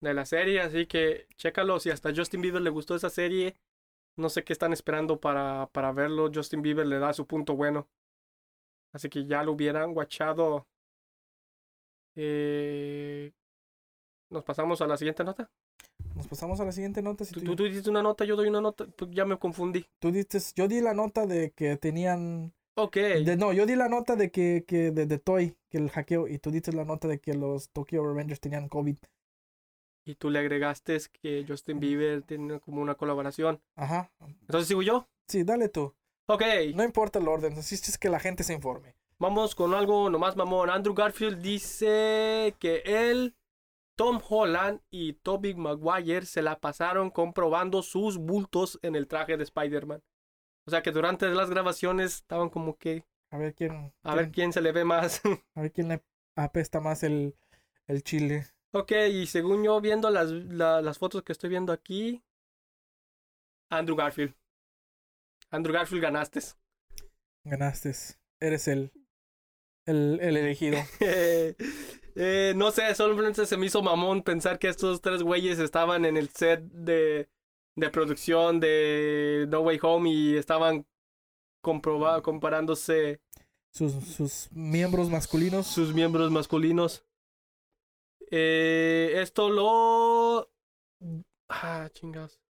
[0.00, 1.78] de la serie, así que chécalo.
[1.80, 3.56] Si hasta Justin Bieber le gustó esa serie,
[4.22, 6.30] no sé qué están esperando para, para verlo.
[6.34, 7.88] Justin Bieber le da su punto bueno.
[8.94, 10.66] Así que ya lo hubieran guachado.
[12.14, 13.32] Eh,
[14.30, 15.50] Nos pasamos a la siguiente nota.
[16.14, 17.24] Nos pasamos a la siguiente nota.
[17.24, 18.86] Si Tú, tú, tú, una nota, yo doy una nota.
[18.96, 19.86] pues ya me confundí.
[19.98, 22.52] tú dices- yo di la nota de que tenían.
[22.76, 22.96] Ok.
[22.96, 26.28] de- no, yo di la nota de que, que de, de Toy, que el hackeo.
[26.28, 28.96] Y tú dices la nota de que los Tokyo Revengers tenían COVID.
[30.04, 33.60] Y tú le agregaste que Justin Bieber tiene como una colaboración.
[33.76, 34.10] Ajá.
[34.20, 35.08] Entonces sigo yo.
[35.28, 35.94] Sí, dale tú.
[36.26, 36.42] Ok.
[36.74, 37.52] No importa el orden.
[37.58, 38.96] Así es que la gente se informe.
[39.18, 40.70] Vamos con algo nomás mamón.
[40.70, 43.36] Andrew Garfield dice que él,
[43.96, 49.44] Tom Holland y Tobey Maguire se la pasaron comprobando sus bultos en el traje de
[49.44, 50.02] Spider-Man.
[50.66, 53.92] O sea que durante las grabaciones estaban como que A ver quién.
[54.02, 55.20] a ver quién- quién se le ve más.
[55.54, 56.02] a ver quién le
[56.34, 57.36] apesta más el,
[57.86, 58.46] el chile.
[58.72, 62.22] Ok, y según yo viendo las, la- las fotos que estoy viendo aquí,
[63.70, 64.34] Andrew Garfield.
[65.50, 66.40] Andrew Garfield ganaste.
[67.44, 67.92] Ganaste.
[68.40, 68.92] Eres el.
[69.86, 70.78] El, el elegido.
[72.14, 76.18] Eh, no sé, solamente se me hizo mamón pensar que estos tres güeyes estaban en
[76.18, 77.30] el set de,
[77.74, 80.86] de producción de No Way Home y estaban
[81.62, 83.22] comparándose
[83.70, 85.66] sus, sus miembros masculinos.
[85.66, 87.02] sus miembros masculinos.
[88.34, 90.50] Eh, esto lo...
[91.50, 92.40] Ah, chingados.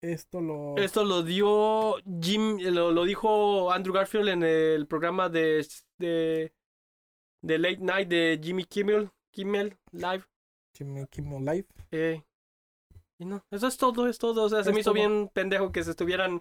[0.00, 0.76] Esto lo.
[0.78, 5.66] Esto lo dio Jim, lo, lo dijo Andrew Garfield en el programa de,
[5.98, 6.52] de,
[7.40, 10.24] de Late Night de Jimmy Kimmel, Kimmel Live.
[10.76, 11.66] Jimmy Kimmel Live.
[11.90, 12.22] Eh,
[13.18, 14.44] y no, eso es todo, es todo.
[14.44, 14.94] O sea, se me hizo todo.
[14.94, 16.40] bien pendejo que se estuvieran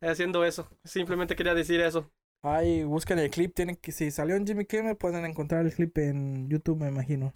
[0.00, 0.68] haciendo eso.
[0.84, 2.10] Simplemente quería decir eso.
[2.42, 3.54] Ay, buscan el clip.
[3.54, 7.32] Tienen que, si salió en Jimmy Kimmel, pueden encontrar el clip en YouTube, me imagino.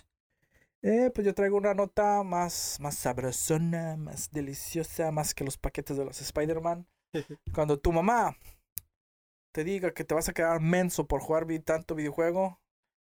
[0.82, 5.96] Eh, pues yo traigo una nota más, más sabrosona, más deliciosa, más que los paquetes
[5.96, 6.86] de los Spider-Man.
[7.54, 8.36] Cuando tu mamá
[9.52, 12.60] te diga que te vas a quedar menso por jugar tanto videojuego,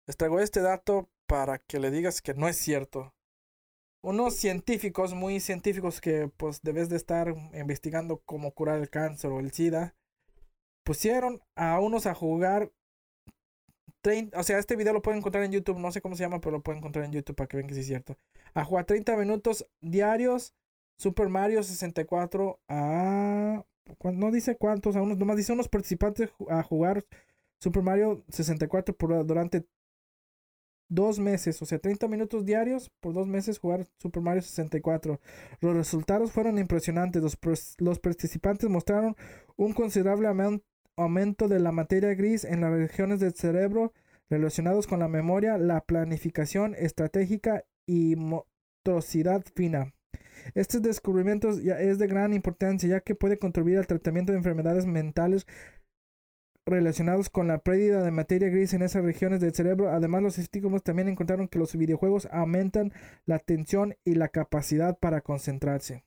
[0.06, 3.14] les traigo este dato para que le digas que no es cierto.
[4.02, 9.40] Unos científicos, muy científicos que pues debes de estar investigando cómo curar el cáncer o
[9.40, 9.96] el SIDA,
[10.88, 12.72] pusieron a unos a jugar
[14.00, 16.40] 30, o sea, este video lo pueden encontrar en YouTube, no sé cómo se llama,
[16.40, 18.18] pero lo pueden encontrar en YouTube para que vean que sí es cierto.
[18.54, 20.54] A jugar 30 minutos diarios
[20.98, 23.66] Super Mario 64 a
[24.14, 27.06] no dice cuántos, a unos nomás dice unos participantes a jugar
[27.60, 29.66] Super Mario 64 por, durante
[30.90, 35.20] dos meses, o sea, 30 minutos diarios por dos meses jugar Super Mario 64.
[35.60, 37.22] Los resultados fueron impresionantes.
[37.22, 37.38] Los,
[37.78, 39.18] los participantes mostraron
[39.58, 40.28] un considerable
[40.98, 43.94] aumento de la materia gris en las regiones del cerebro
[44.30, 49.94] relacionados con la memoria, la planificación estratégica y motricidad fina.
[50.54, 54.86] Este descubrimiento ya es de gran importancia ya que puede contribuir al tratamiento de enfermedades
[54.86, 55.46] mentales
[56.68, 59.90] relacionados con la pérdida de materia gris en esas regiones del cerebro.
[59.90, 62.92] Además, los científicos también encontraron que los videojuegos aumentan
[63.26, 66.04] la atención y la capacidad para concentrarse.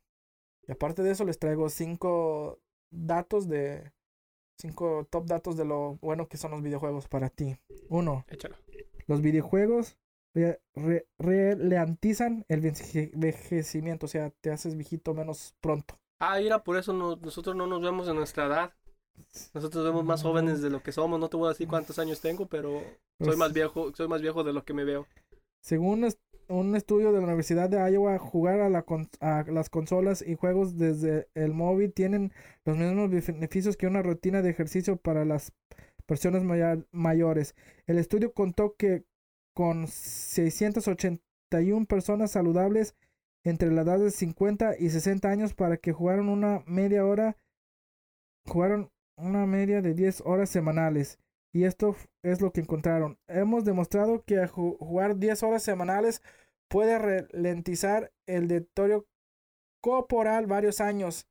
[0.68, 3.92] Y aparte de eso, les traigo cinco datos de.
[4.60, 7.56] Cinco top datos de lo bueno que son los videojuegos para ti.
[7.88, 8.56] Uno, Échalo.
[9.06, 9.96] los videojuegos
[10.34, 15.98] re- re- ralentizan el enveje- envejecimiento, o sea, te haces viejito menos pronto.
[16.20, 18.72] Ah, mira, por eso no- nosotros no nos vemos en nuestra edad.
[19.54, 21.18] Nosotros vemos más jóvenes de lo que somos.
[21.18, 22.82] No te voy a decir cuántos años tengo, pero
[23.18, 25.06] soy más viejo, soy más viejo de lo que me veo.
[25.62, 26.04] Según
[26.50, 30.34] un estudio de la Universidad de Iowa, jugar a, la con- a las consolas y
[30.34, 32.32] juegos desde el móvil tienen
[32.64, 35.52] los mismos beneficios que una rutina de ejercicio para las
[36.06, 37.54] personas maya- mayores.
[37.86, 39.04] El estudio contó que
[39.54, 42.94] con 681 personas saludables
[43.44, 47.36] entre la edad de 50 y 60 años para que jugaron una media hora,
[48.46, 51.18] jugaron una media de 10 horas semanales.
[51.52, 53.18] Y esto es lo que encontraron.
[53.26, 56.22] Hemos demostrado que jugar 10 horas semanales
[56.68, 59.06] puede ralentizar el deterioro
[59.80, 61.26] corporal varios años.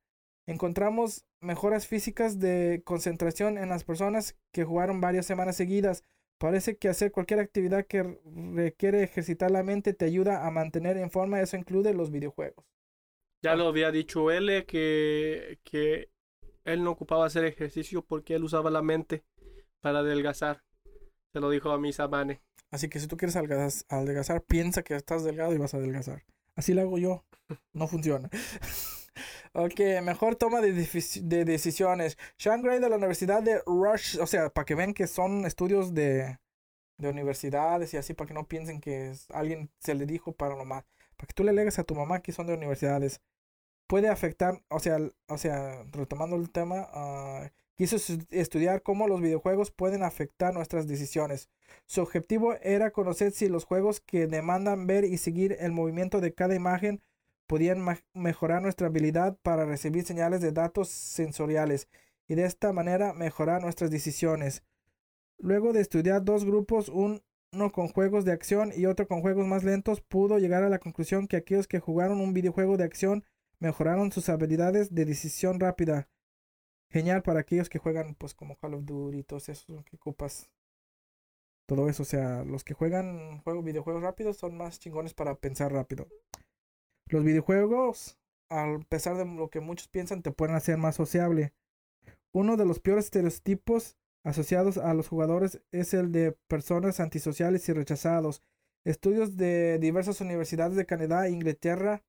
[0.46, 6.04] Encontramos mejoras físicas de concentración en las personas que jugaron varias semanas seguidas.
[6.38, 8.18] Parece que hacer cualquier actividad que
[8.54, 11.40] requiere ejercitar la mente te ayuda a mantener en forma.
[11.40, 12.64] Eso incluye los videojuegos.
[13.42, 16.10] Ya lo había dicho él que, que
[16.64, 19.24] él no ocupaba hacer ejercicio porque él usaba la mente
[19.80, 20.62] para adelgazar.
[21.32, 22.40] Se lo dijo a mi Samane.
[22.70, 26.24] Así que si tú quieres adelgaz- adelgazar, piensa que estás delgado y vas a adelgazar.
[26.56, 27.24] Así lo hago yo.
[27.72, 28.30] No funciona.
[29.52, 32.16] ok, mejor toma de, de decisiones.
[32.38, 35.94] Sean Gray de la Universidad de Rush, o sea, para que vean que son estudios
[35.94, 36.38] de,
[36.98, 40.56] de universidades y así, para que no piensen que es- alguien se le dijo para
[40.56, 40.84] nomás.
[41.16, 43.20] Para que tú le legues a tu mamá que son de universidades.
[43.88, 49.22] Puede afectar, o sea, o sea, retomando el tema, ah, quiso estu- estudiar cómo los
[49.22, 51.48] videojuegos pueden afectar nuestras decisiones.
[51.86, 56.34] Su objetivo era conocer si los juegos que demandan ver y seguir el movimiento de
[56.34, 57.00] cada imagen
[57.46, 61.88] podían mejorar nuestra habilidad para recibir señales de datos sensoriales
[62.28, 64.62] y de esta manera mejorar nuestras decisiones.
[65.38, 69.46] Luego de estudiar dos grupos, un- uno con juegos de acción y otro con juegos
[69.46, 73.24] más lentos, pudo llegar a la conclusión que aquellos que jugaron un videojuego de acción
[73.58, 76.08] mejoraron sus habilidades de decisión rápida.
[76.90, 80.50] Genial para aquellos que juegan pues como Call of Duty y todos esos que ocupas
[81.66, 82.02] todo eso.
[82.02, 86.08] O sea, los que juegan juegos, videojuegos rápidos son más chingones para pensar rápido.
[87.06, 91.52] Los videojuegos, a pesar de lo que muchos piensan, te pueden hacer más sociable.
[92.32, 97.72] Uno de los peores estereotipos asociados a los jugadores es el de personas antisociales y
[97.72, 98.42] rechazados.
[98.84, 102.02] Estudios de diversas universidades de Canadá e Inglaterra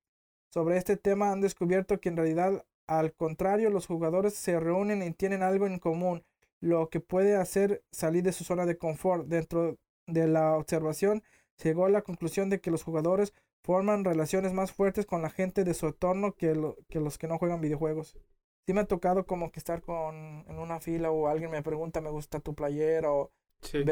[0.52, 2.66] sobre este tema han descubierto que en realidad,
[3.00, 6.24] al contrario, los jugadores se reúnen y tienen algo en común
[6.60, 9.28] lo que puede hacer salir de su zona de confort.
[9.28, 9.78] Dentro
[10.08, 11.24] de la observación,
[11.58, 15.30] se llegó a la conclusión de que los jugadores forman relaciones más fuertes con la
[15.30, 18.18] gente de su entorno que, lo- que los que no juegan videojuegos.
[18.66, 22.02] Sí me ha tocado como que estar con, en una fila o alguien me pregunta,
[22.02, 23.32] me gusta tu playera o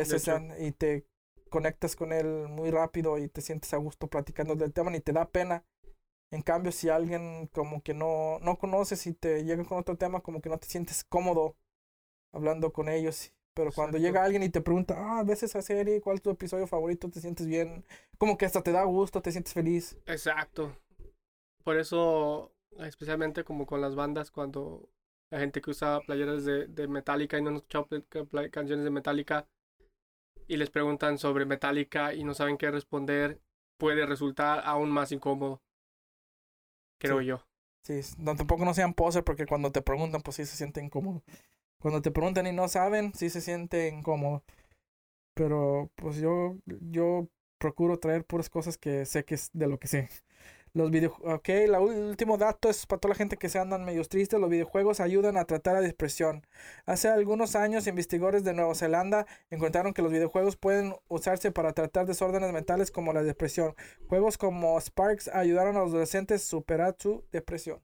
[0.04, 1.06] Sí, esa- y te
[1.50, 5.14] conectas con él muy rápido y te sientes a gusto platicando del tema ni te
[5.14, 5.64] da pena.
[6.32, 10.22] En cambio, si alguien como que no, no conoces y te llega con otro tema,
[10.22, 11.56] como que no te sientes cómodo
[12.34, 13.34] hablando con ellos.
[13.54, 14.08] Pero cuando Exacto.
[14.08, 16.02] llega alguien y te pregunta, ah, ¿ves esa serie?
[16.02, 17.10] ¿Cuál es tu episodio favorito?
[17.10, 17.86] Te sientes bien.
[18.18, 19.98] Como que hasta te da gusto, te sientes feliz.
[20.06, 20.76] Exacto.
[21.64, 24.90] Por eso, especialmente como con las bandas, cuando
[25.30, 27.88] la gente que usa playeras de, de Metallica y no han escuchado
[28.52, 29.48] canciones de Metallica
[30.48, 33.40] y les preguntan sobre Metallica y no saben qué responder,
[33.78, 35.62] puede resultar aún más incómodo.
[37.00, 37.26] Creo Sí.
[37.26, 37.46] yo.
[37.84, 41.24] Sí, no, tampoco no sean poser porque cuando te preguntan, pues sí se siente incómodo.
[41.80, 44.44] Cuando te preguntan y no saben, sí se siente incómodo.
[45.34, 49.88] Pero pues yo, yo procuro traer puras cosas que sé que es de lo que
[49.88, 50.10] sé.
[50.74, 54.04] Los videojuegos, ok, el último dato es para toda la gente que se andan medio
[54.06, 56.46] tristes, los videojuegos ayudan a tratar la depresión.
[56.86, 62.06] Hace algunos años, investigadores de Nueva Zelanda encontraron que los videojuegos pueden usarse para tratar
[62.06, 63.76] desórdenes mentales como la depresión.
[64.08, 67.82] Juegos como Sparks ayudaron a los adolescentes a superar su depresión.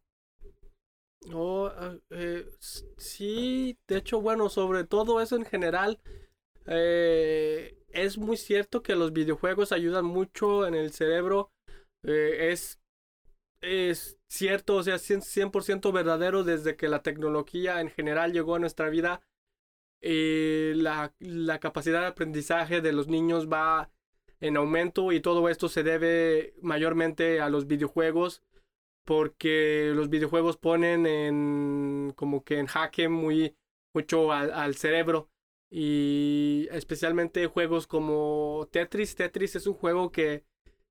[1.33, 1.71] Oh,
[2.11, 2.45] eh,
[2.97, 5.99] sí, de hecho, bueno, sobre todo eso en general,
[6.67, 11.51] eh, es muy cierto que los videojuegos ayudan mucho en el cerebro.
[12.03, 12.79] eh, es,
[13.65, 18.59] es cierto, o sea, 100%, 100% verdadero desde que la tecnología en general llegó a
[18.59, 19.21] nuestra vida.
[20.01, 23.91] eh, la, la capacidad de aprendizaje de los niños va
[24.41, 28.43] en aumento y todo esto se debe mayormente a los videojuegos
[29.05, 33.55] porque los videojuegos ponen en como que en jaque muy
[33.93, 35.29] mucho al, al cerebro
[35.69, 39.15] Y especialmente juegos como Tetris.
[39.15, 40.43] Tetris es un juego que,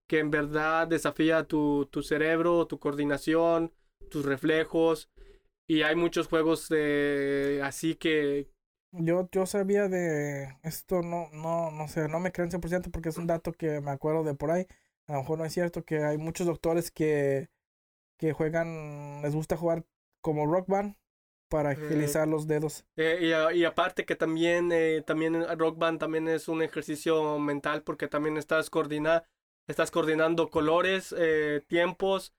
[0.07, 3.73] que en verdad desafía tu, tu cerebro, tu coordinación,
[4.11, 5.11] tus reflejos.
[5.67, 8.49] Y hay muchos juegos de, así que...
[8.93, 13.19] Yo, yo sabía de esto, no, no, no sé, no me creen 100% porque es
[13.19, 14.67] un dato que me acuerdo de por ahí.
[15.09, 17.49] A lo mejor no es cierto que hay muchos doctores que,
[18.19, 19.85] que juegan, les gusta jugar
[20.23, 20.97] como rock band
[21.49, 22.87] para Eh, agilizar los dedos.
[22.97, 23.19] eh,
[23.55, 28.09] y, y aparte que también, eh, también Rock Band también es un ejercicio mental porque
[28.09, 29.25] también estás, coordina,
[29.67, 32.33] estás coordinando colores, eh, tiempos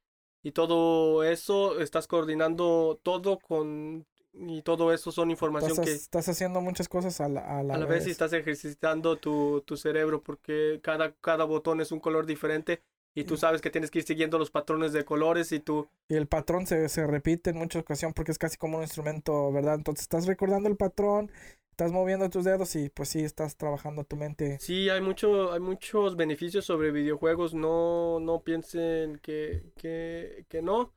[0.43, 1.79] y todo eso.
[1.79, 4.05] Estás coordinando todo con...
[4.37, 5.93] Y todo eso son información Estás, que...
[5.93, 8.07] estás haciendo muchas cosas a la, a la A la vez vez.
[8.07, 12.81] y estás ejercitando tu, tu cerebro porque cada, cada botón es un color diferente
[13.13, 15.87] y tú sabes que tienes que ir siguiendo los patrones de colores y tú...
[16.09, 19.53] Y el patrón se, se repite en muchas ocasiones porque es casi como un instrumento,
[19.53, 19.75] ¿verdad?
[19.75, 21.31] Entonces estás recordando el patrón,
[21.75, 24.61] estás moviendo tus dedos y pues sí, estás trabajando tu mente.
[24.61, 30.93] Sí, hay, mucho, hay muchos beneficios sobre videojuegos, no, no piensen que, que, que no.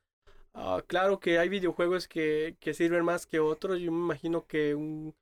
[0.54, 4.74] Ah, claro que hay videojuegos que, que sirven más que otros, yo me imagino que
[4.74, 5.14] un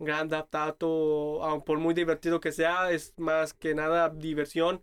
[0.00, 4.82] Grand Theft Auto, aun por muy divertido que sea, es más que nada diversión.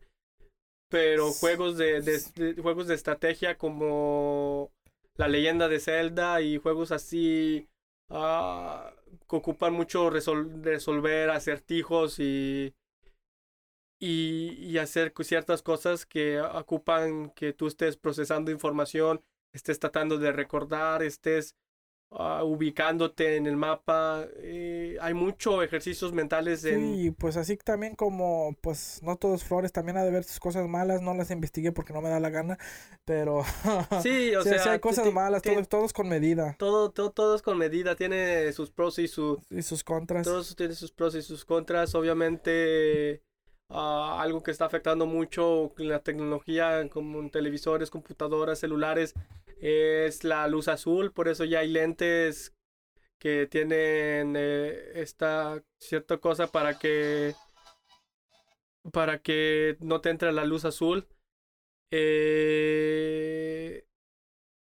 [0.90, 4.72] Pero juegos de, de- de- juegos de estrategia como
[5.16, 7.70] La Leyenda de Zelda y juegos así
[8.10, 8.94] ah,
[9.30, 12.74] que ocupan mucho resol- resolver acertijos y,
[14.00, 19.22] y, y hacer ciertas cosas que ocupan que tú estés procesando información,
[19.54, 21.56] estés tratando de recordar, estés
[22.12, 24.26] ah, ubicándote en el mapa.
[24.38, 26.80] eh, hay muchos ejercicios mentales en...
[26.96, 30.68] Sí, pues así también como, pues no todos flores, también ha de ver sus cosas
[30.68, 32.58] malas, no las investigué porque no me da la gana,
[33.06, 33.44] pero
[34.02, 37.36] Sí, o sí, sea, sí hay cosas malas, todos, todos con medida todo, todo, todo
[37.36, 39.40] es con medida, tiene sus pros y sus...
[39.50, 40.26] y sus contras.
[40.26, 41.96] Todo eso tiene sus pros y sus contras.
[41.96, 43.22] Obviamente,
[43.70, 49.14] ah, algo que está afectando mucho la tecnología, como en televisores, computadoras, celulares,
[49.62, 51.12] es la luz azul.
[51.14, 52.54] Por eso ya hay lentes
[53.20, 57.36] que tienen eh, esta cierta cosa para que
[58.92, 61.08] para que no te entre la luz azul.
[61.92, 63.86] Eh,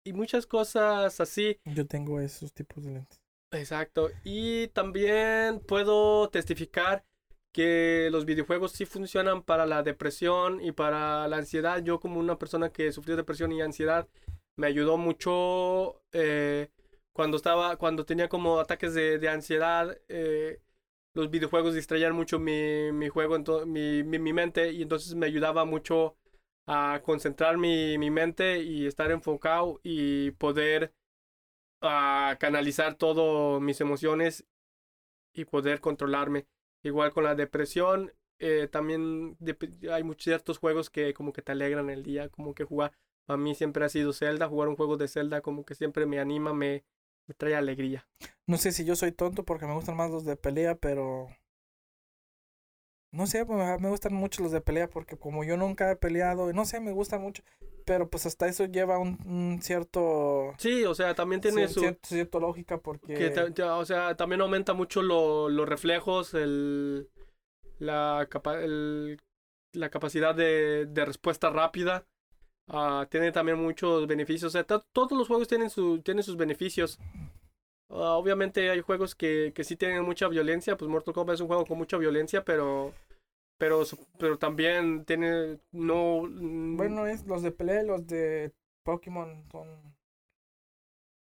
[0.06, 1.58] y muchas cosas así.
[1.66, 3.22] Yo tengo esos tipos de lentes.
[3.52, 4.10] Exacto.
[4.24, 7.06] Y también puedo testificar
[7.52, 11.82] que los videojuegos sí funcionan para la depresión y para la ansiedad.
[11.84, 14.08] Yo como una persona que sufrió depresión y ansiedad,
[14.60, 16.70] me ayudó mucho eh,
[17.14, 19.98] cuando estaba, cuando tenía como ataques de, de ansiedad.
[20.10, 20.62] eh,
[21.16, 25.66] los videojuegos distraían mucho mi, mi juego, ento- mi, mi, mente, y entonces me ayudaba
[25.66, 26.18] mucho
[26.68, 30.94] a concentrar mi, mente y estar enfocado y poder
[31.82, 34.46] a canalizar todas mis emociones
[35.34, 36.48] y poder controlarme.
[36.84, 39.38] Igual con la depresión, eh, también
[39.92, 42.94] hay muchos ciertos juegos que como que te alegran el día, como que jugar,
[43.30, 46.20] para mí siempre ha sido Zelda, jugar un juego de Zelda como que siempre me
[46.20, 46.84] anima, me,
[47.28, 48.08] me trae alegría.
[48.48, 51.28] No sé si yo soy tonto porque me gustan más los de pelea, pero
[53.12, 56.52] no sé, me me gustan mucho los de pelea porque como yo nunca he peleado,
[56.54, 57.44] no sé, me gustan mucho,
[57.86, 61.80] pero pues hasta eso lleva un, un cierto, Sí, o sea, también tiene cier- su...
[61.82, 63.14] cierto, cierto lógica porque
[63.54, 67.12] que o sea, también aumenta mucho lo- los reflejos, el,
[67.78, 69.20] la, capa- el-
[69.74, 72.08] la capacidad de, de respuesta rápida.
[72.70, 74.50] Ah, tiene también muchos beneficios.
[74.50, 77.00] O sea, to- todos los juegos tienen, su, tienen sus beneficios.
[77.90, 80.78] Ah, obviamente hay juegos que, que sí tienen mucha violencia.
[80.78, 82.94] Pues Mortal Kombat es un juego con mucha violencia, pero,
[83.58, 83.84] pero,
[84.20, 86.24] pero también tiene no...
[86.24, 88.54] mm, bueno, es los de pelea, los de
[88.84, 89.96] Pokémon son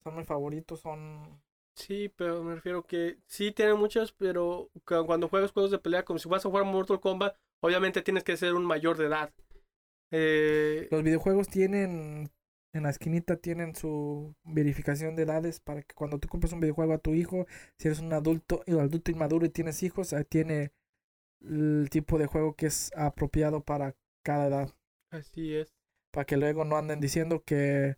[0.04, 1.42] son mis favoritos, son
[1.76, 6.04] Sí, pero me refiero que sí tiene muchos, pero cu- cuando juegas juegos de pelea,
[6.04, 9.32] como si vas a jugar Mortal Kombat, obviamente tienes que ser un mayor de edad.
[10.16, 12.30] Eh, Los videojuegos tienen,
[12.72, 16.92] en la esquinita tienen su verificación de edades para que cuando tú compras un videojuego
[16.92, 17.46] a tu hijo,
[17.78, 20.72] si eres un adulto, o adulto inmaduro y tienes hijos, tiene
[21.40, 24.74] el tipo de juego que es apropiado para cada edad.
[25.10, 25.74] así es.
[26.12, 27.96] Para que luego no anden diciendo que,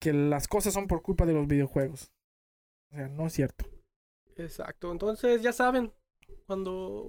[0.00, 2.12] que las cosas son por culpa de los videojuegos.
[2.90, 3.64] O sea, no es cierto.
[4.36, 4.92] Exacto.
[4.92, 5.92] Entonces, ya saben,
[6.46, 7.06] cuando,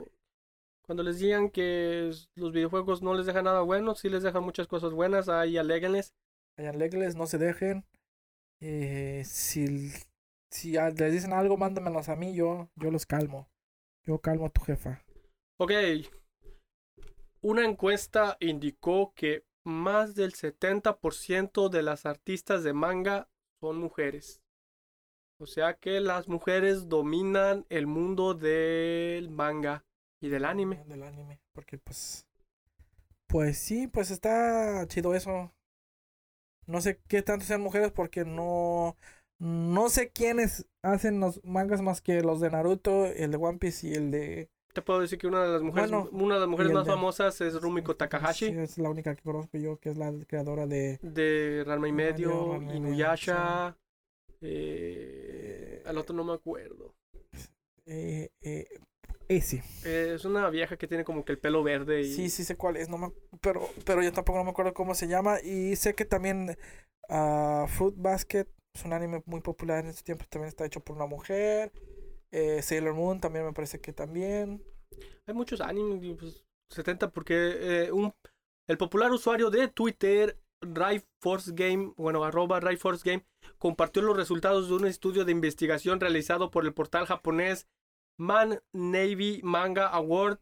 [0.85, 4.67] cuando les digan que los videojuegos no les dejan nada bueno, sí les dejan muchas
[4.67, 6.13] cosas buenas, ahí aléguenles.
[6.57, 7.85] Vayan legales, no se dejen.
[8.61, 9.91] Eh, si
[10.55, 13.49] si les dicen algo, mándamelos a mí, yo, yo los calmo.
[14.05, 15.03] Yo calmo a tu jefa.
[15.57, 15.71] Ok.
[17.41, 23.27] Una encuesta indicó que más del 70% de las artistas de manga
[23.59, 24.41] son mujeres.
[25.39, 29.83] O sea que las mujeres dominan el mundo del manga
[30.21, 30.83] y del anime.
[30.87, 31.39] Del anime.
[31.53, 32.25] Porque pues.
[33.27, 35.51] Pues sí, pues está chido eso.
[36.67, 38.95] No sé qué tanto sean mujeres porque no.
[39.37, 43.87] No sé quiénes hacen los mangas más que los de Naruto, el de One Piece
[43.87, 44.49] y el de.
[44.73, 46.91] Te puedo decir que una de las mujeres, Bueno, una de las mujeres más de-
[46.91, 48.45] famosas es Rumiko Sí, Takahashi.
[48.47, 50.99] es la única que conozco yo, que es la creadora de.
[51.01, 53.77] De Ranma y medio, Ranma y Inuyasha.
[54.41, 56.93] eh, al otro no me acuerdo.
[57.85, 58.67] Eh, eh,
[59.27, 59.63] ese.
[59.85, 62.55] Eh, es una vieja que tiene como que el pelo verde y Sí, sí sé
[62.55, 63.11] cuál es, no me,
[63.41, 65.39] pero, pero yo tampoco no me acuerdo cómo se llama.
[65.41, 66.57] Y sé que también
[67.09, 70.95] ah, Fruit Basket es un anime muy popular en este tiempo, también está hecho por
[70.95, 71.71] una mujer.
[72.31, 74.61] Eh, Sailor Moon también me parece que también.
[75.25, 78.13] hay muchos animes, pues, 70 porque eh, un,
[78.67, 83.25] el popular usuario de Twitter, Ray Force Game, bueno, arroba Ray Force Game,
[83.57, 87.67] compartió los resultados de un estudio de investigación realizado por el portal japonés
[88.17, 90.39] Man Navy Manga Award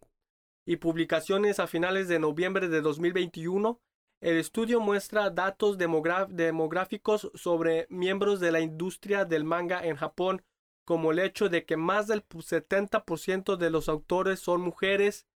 [0.66, 3.82] y publicaciones a finales de noviembre de 2021.
[4.22, 10.44] El estudio muestra datos demográficos sobre miembros de la industria del manga en Japón,
[10.86, 15.28] como el hecho de que más del 70% de los autores son mujeres.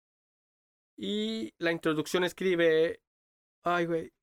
[0.95, 3.01] Y la introducción escribe.
[3.63, 4.13] Ay, güey.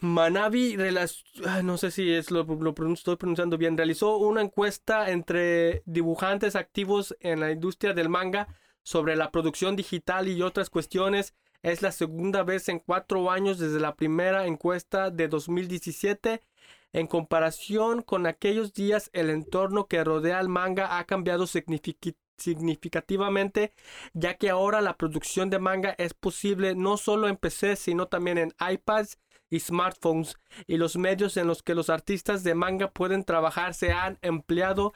[0.00, 0.76] Manabi,
[1.46, 6.54] ah, no sé si es lo, lo estoy pronunciando bien, realizó una encuesta entre dibujantes
[6.54, 8.46] activos en la industria del manga
[8.82, 11.34] sobre la producción digital y otras cuestiones.
[11.62, 16.42] Es la segunda vez en cuatro años desde la primera encuesta de 2017.
[16.92, 23.72] En comparación con aquellos días, el entorno que rodea al manga ha cambiado significativamente,
[24.12, 28.38] ya que ahora la producción de manga es posible no solo en PC, sino también
[28.38, 29.18] en iPads
[29.50, 30.36] y smartphones,
[30.66, 34.92] y los medios en los que los artistas de manga pueden trabajar se han empleado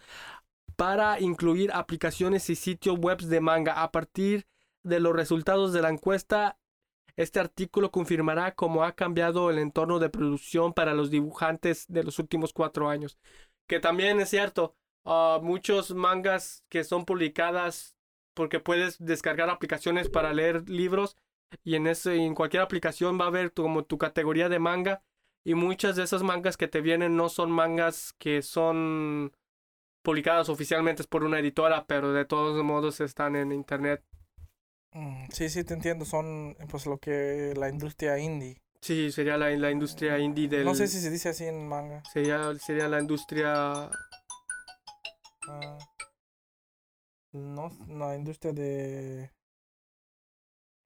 [0.77, 3.83] para incluir aplicaciones y sitios web de manga.
[3.83, 4.47] A partir
[4.83, 6.59] de los resultados de la encuesta,
[7.17, 12.19] este artículo confirmará cómo ha cambiado el entorno de producción para los dibujantes de los
[12.19, 13.19] últimos cuatro años.
[13.67, 14.75] Que también es cierto,
[15.05, 17.95] ah, muchos mangas que son publicadas
[18.35, 21.17] porque puedes descargar aplicaciones para leer libros
[21.65, 25.03] y en ese en cualquier aplicación va a haber tu- como tu categoría de manga
[25.45, 29.33] y muchas de esas mangas que te vienen no son mangas que son
[30.03, 34.03] publicadas oficialmente por una editora, pero de todos modos están en internet.
[34.93, 36.05] Mm, sí, sí, te entiendo.
[36.05, 38.61] Son pues lo que la industria indie.
[38.81, 42.03] Sí, sería la, la industria indie del No sé si se dice así en manga.
[42.13, 43.91] sería sería la industria
[45.49, 45.79] Ah,
[47.33, 49.31] no, la industria de.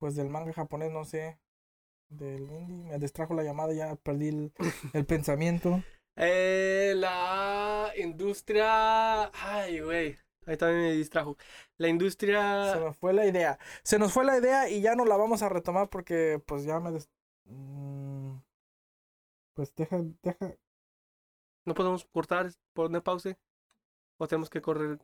[0.05, 1.38] Pues del manga japonés, no sé.
[2.11, 2.90] Del indie.
[2.90, 4.52] Me distrajo la llamada, ya perdí el,
[4.92, 5.82] el pensamiento.
[6.16, 9.30] Eh, la industria.
[9.32, 10.18] Ay, güey.
[10.44, 11.38] Ahí también me distrajo.
[11.78, 12.74] La Se industria.
[12.76, 13.59] nos fue la idea.
[13.82, 16.80] Se nos fue la idea y ya no la vamos a retomar porque pues ya
[16.80, 16.92] me...
[16.92, 17.09] des-
[17.46, 18.36] Mm,
[19.55, 20.55] Pues deja, deja...
[21.64, 23.38] ¿No podemos cortar, poner pause?
[24.18, 24.98] ¿O tenemos que correr?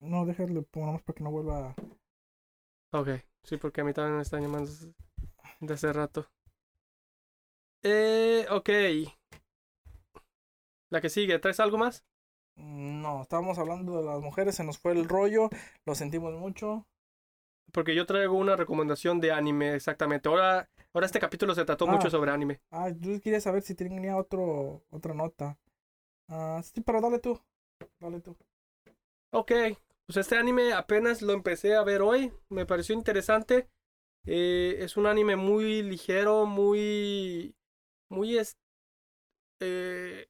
[0.00, 1.74] No, déjale, ponemos para que no vuelva...
[2.92, 3.08] Ok,
[3.42, 4.94] sí, porque a mí también me están llamando desde-
[5.60, 6.28] de hace rato.
[7.82, 8.68] Eh, ok.
[10.90, 12.04] La que sigue, ¿traes algo más?
[12.56, 15.48] No, estábamos hablando de las mujeres, se nos fue el rollo,
[15.86, 16.86] lo sentimos mucho.
[17.72, 20.28] Porque yo traigo una recomendación de anime, exactamente.
[20.28, 22.10] Ahora, ahora este capítulo se trató mucho Ah.
[22.10, 22.60] sobre anime.
[22.70, 25.58] Ah, yo quería saber si tenía otro, otra nota.
[26.28, 27.40] Ah, sí, pero dale tú,
[28.00, 28.36] dale tú.
[29.30, 29.52] Ok,
[30.12, 33.70] pues este anime apenas lo empecé a ver hoy, me pareció interesante.
[34.26, 37.54] Eh, es un anime muy ligero, muy,
[38.10, 38.58] muy, es-
[39.60, 40.26] eh,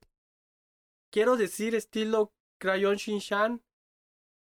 [1.10, 3.62] quiero decir estilo Crayon Shinshan,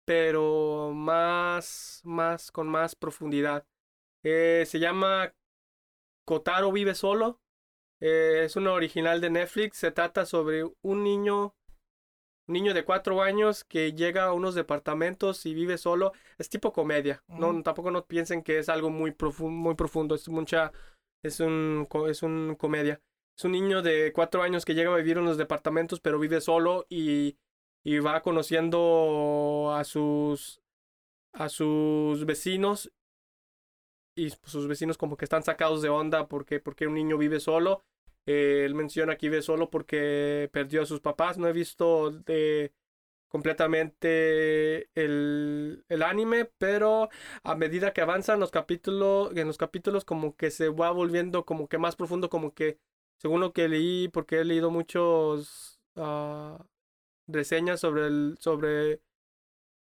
[0.05, 3.65] pero más, más, con más profundidad.
[4.23, 5.33] Eh, se llama
[6.25, 7.41] Kotaro vive solo.
[7.99, 9.77] Es una original de Netflix.
[9.77, 11.55] Se trata sobre un niño
[12.51, 16.13] niño de cuatro años que llega a unos departamentos y vive solo.
[16.37, 17.23] Es tipo comedia.
[17.27, 17.63] No, Ujú.
[17.63, 20.15] tampoco no piensen que es algo muy profundo, muy profundo.
[20.15, 20.71] Es mucha,
[21.23, 23.01] es un, es un comedia.
[23.37, 26.41] Es un niño de cuatro años que llega a vivir en los departamentos, pero vive
[26.41, 27.37] solo y,
[27.83, 30.61] y va conociendo a sus,
[31.33, 32.91] a sus vecinos.
[34.15, 37.39] Y pues, sus vecinos como que están sacados de onda porque, porque un niño vive
[37.39, 37.83] solo.
[38.65, 41.37] Él menciona que vive solo porque perdió a sus papás.
[41.37, 42.11] No he visto
[43.31, 47.09] completamente el, el anime, pero
[47.43, 51.67] a medida que avanzan los capítulos, en los capítulos como que se va volviendo como
[51.69, 52.77] que más profundo, como que
[53.17, 56.65] según lo que leí, porque he leído muchos ah,
[57.27, 59.01] reseñas sobre el, sobre,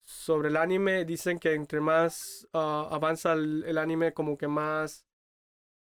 [0.04, 5.06] sobre el anime dicen que entre más ah, avanza el, el anime, como que más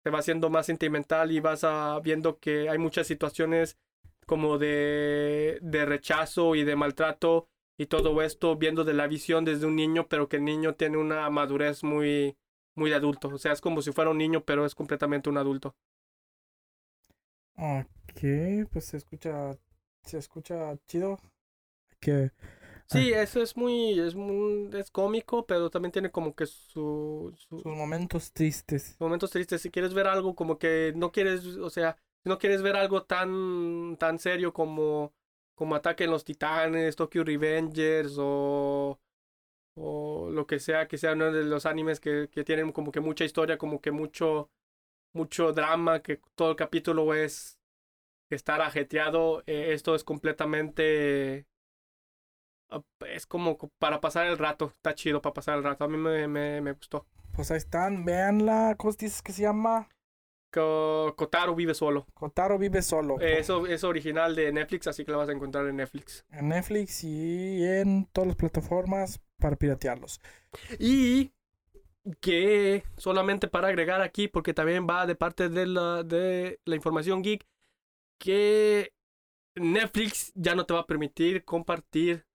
[0.08, 3.78] se va haciendo más sentimental y vas a, viendo que hay muchas situaciones
[4.26, 9.66] como de, de rechazo y de maltrato y todo esto viendo de la visión desde
[9.66, 12.38] un niño, pero que el niño tiene una madurez muy,
[12.74, 13.28] muy de adulto.
[13.28, 15.76] O sea, es como si fuera un niño, pero es completamente un adulto.
[17.58, 19.58] Ok, pues se escucha,
[20.04, 21.20] se escucha chido.
[22.00, 22.32] Que
[22.88, 27.62] Sí, eso es muy, es muy, es cómico, pero también tiene como que su, su-
[27.62, 28.98] sus momentos tristes.
[29.00, 29.62] momentos tristes.
[29.62, 33.04] Si quieres ver algo como que no quieres, o sea, si no quieres ver algo
[33.04, 35.14] tan, tan serio como,
[35.56, 39.00] como Ataque en los Titanes, Tokyo Revengers o,
[39.76, 43.00] o lo que sea, que sea uno de los animes que, que tienen como que
[43.02, 44.52] mucha historia, como que mucho,
[45.14, 47.60] mucho drama, que todo el capítulo es
[48.30, 49.44] estar ajetreado.
[49.48, 51.48] eh, esto es completamente
[53.08, 55.84] es como co- para pasar el rato, está chido para pasar el rato.
[55.84, 57.06] A mí me, me, me gustó.
[57.36, 58.76] Pues ahí están, veanla.
[58.78, 59.88] ¿Cómo dices que se llama?
[60.52, 62.08] Ko- Kotaro vive solo.
[62.14, 63.20] Kotaro vive solo.
[63.22, 66.26] Eh, Eso es original de Netflix, así que lo vas a encontrar en Netflix.
[66.32, 70.20] En Netflix y en todas las plataformas para piratearlos.
[70.80, 71.32] Y
[72.22, 77.22] que solamente para agregar aquí, porque también va de parte de la, de la información
[77.22, 77.46] geek,
[78.20, 78.94] que
[79.56, 82.26] Netflix ya no te va a permitir compartir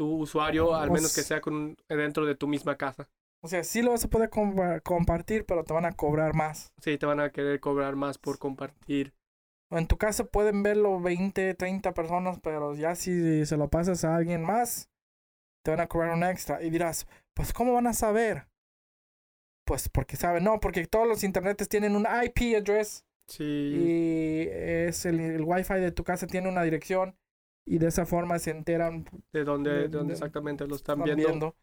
[0.00, 3.06] tu usuario, al menos que sea con, dentro de tu misma casa.
[3.42, 6.72] O sea, sí lo vas a poder compa- compartir, pero te van a cobrar más.
[6.80, 9.12] Sí, te van a querer cobrar más por compartir.
[9.70, 14.16] En tu caso pueden verlo 20, 30 personas, pero ya si se lo pasas a
[14.16, 14.88] alguien más,
[15.62, 16.62] te van a cobrar un extra.
[16.62, 18.46] Y dirás, pues ¿cómo van a saber?
[19.66, 25.04] Pues porque saben, no, porque todos los internetes tienen un IP address Sí, y es
[25.04, 27.16] el, el wifi de tu casa tiene una dirección
[27.70, 31.00] y de esa forma se enteran de dónde, de- de dónde de- exactamente lo están
[31.00, 31.28] están viendo.
[31.28, 31.56] viendo.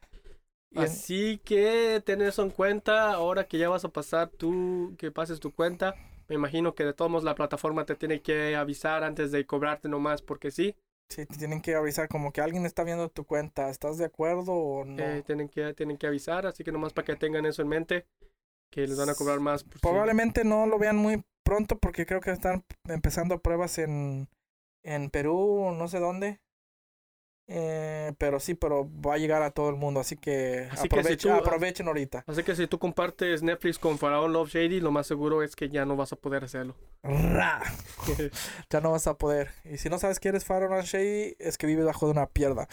[0.75, 5.39] Así que ten eso en cuenta ahora que ya vas a pasar tú, que pases
[5.39, 5.95] tu cuenta.
[6.27, 9.87] Me imagino que de todos modos la plataforma te tiene que avisar antes de cobrarte
[9.89, 10.75] nomás porque sí.
[11.09, 14.51] sí, te tienen que avisar como que alguien está viendo tu cuenta, ¿estás de acuerdo
[14.53, 14.97] o no?
[15.01, 18.05] eh, tienen, que, tienen que avisar, así que nomás para que tengan eso en mente,
[18.69, 19.63] que les van a cobrar más.
[19.63, 19.79] pues, sí.
[19.81, 24.27] Probablemente no lo vean muy pronto porque creo que están empezando pruebas en,
[24.87, 26.39] en Perú, no sé dónde.
[27.49, 31.03] Eh, pero sí, pero va a llegar a todo el mundo, así que, Así que
[31.03, 32.23] si aprovechen, tú- aprovechen ahorita.
[32.27, 35.69] Así que si tú compartes Netflix con Faraón Love Shady, lo más seguro es que
[35.69, 36.75] ya no vas a poder hacerlo.
[37.03, 37.61] Ra.
[38.69, 39.51] ya no vas a poder.
[39.63, 42.67] Y si no sabes que eres Pharaoh Shady, es que vives bajo de una pierda.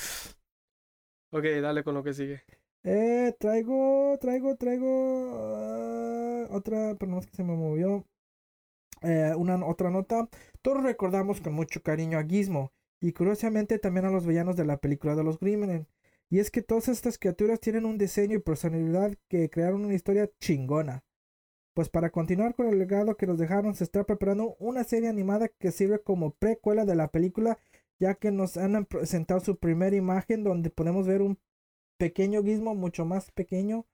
[1.32, 2.42] ok, dale con lo que sigue.
[2.84, 4.88] Eh, traigo, traigo, traigo
[5.36, 8.04] ah, otra, pero no es que se me movió.
[9.02, 10.28] Eh, una otra nota.
[10.62, 14.78] Todos recordamos con mucho cariño a Gizmo y curiosamente también a los villanos de la
[14.78, 15.86] película de los Gremlins.
[16.30, 20.30] Y es que todas estas criaturas tienen un diseño y personalidad que crearon una historia
[20.40, 21.04] chingona.
[21.74, 25.48] Pues para continuar con el legado que nos dejaron, se está preparando una serie animada
[25.48, 27.58] que sirve como precuela de la película,
[27.98, 31.38] ya que nos han presentado su primera imagen donde podemos ver un
[31.98, 33.80] pequeño Gizmo, mucho más pequeño.
[33.80, 33.86] O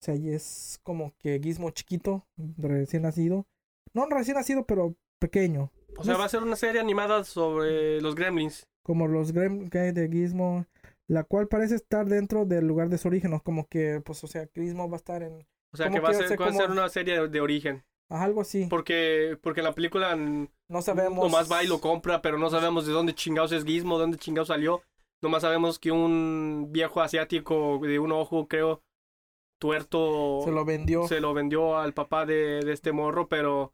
[0.00, 2.26] sea, y es como que Gizmo chiquito,
[2.58, 3.46] recién nacido.
[3.94, 5.70] No recién nacido, pero pequeño.
[5.98, 8.66] O sea, va a ser una serie animada sobre los gremlins.
[8.82, 10.66] Como los Gremlins de Gizmo.
[11.08, 13.38] La cual parece estar dentro del lugar de su origen.
[13.40, 15.46] Como que, pues, o sea, Gizmo va a estar en.
[15.72, 17.84] O sea, que va a ser, a ser una serie de, de origen.
[18.08, 18.66] algo así.
[18.68, 21.24] Porque, porque en la película No sabemos.
[21.24, 24.48] nomás va y lo compra, pero no sabemos de dónde chingados es Gizmo, dónde chingados
[24.48, 24.82] salió.
[25.22, 28.82] Nomás sabemos que un viejo asiático de un ojo, creo,
[29.58, 31.08] tuerto, Se lo vendió.
[31.08, 33.72] se lo vendió al papá de, de este morro, pero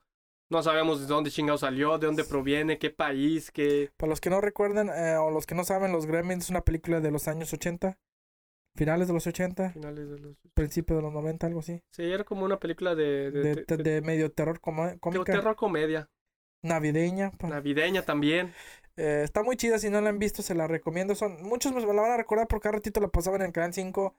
[0.53, 3.91] no sabemos de dónde chingados salió, de dónde proviene, qué país, qué...
[3.97, 6.61] Para los que no recuerdan, eh, o los que no saben, Los Gremlins es una
[6.61, 7.99] película de los años 80.
[8.77, 9.71] Finales de los 80.
[9.71, 10.37] finales de los...
[10.55, 11.83] Principio de los 90, algo así.
[11.91, 13.31] Sí, era como una película de...
[13.31, 15.25] de, De, medio terror de cómica.
[15.25, 16.09] terror comedia,
[16.63, 17.33] Navideña.
[17.33, 18.55] pa- navideña también.
[18.97, 21.15] Eh, está muy chida, si no la han visto se la recomiendo.
[21.15, 23.73] Son Muchos me la van a recordar porque cada ratito la pasaban en el canal
[23.73, 24.15] 5.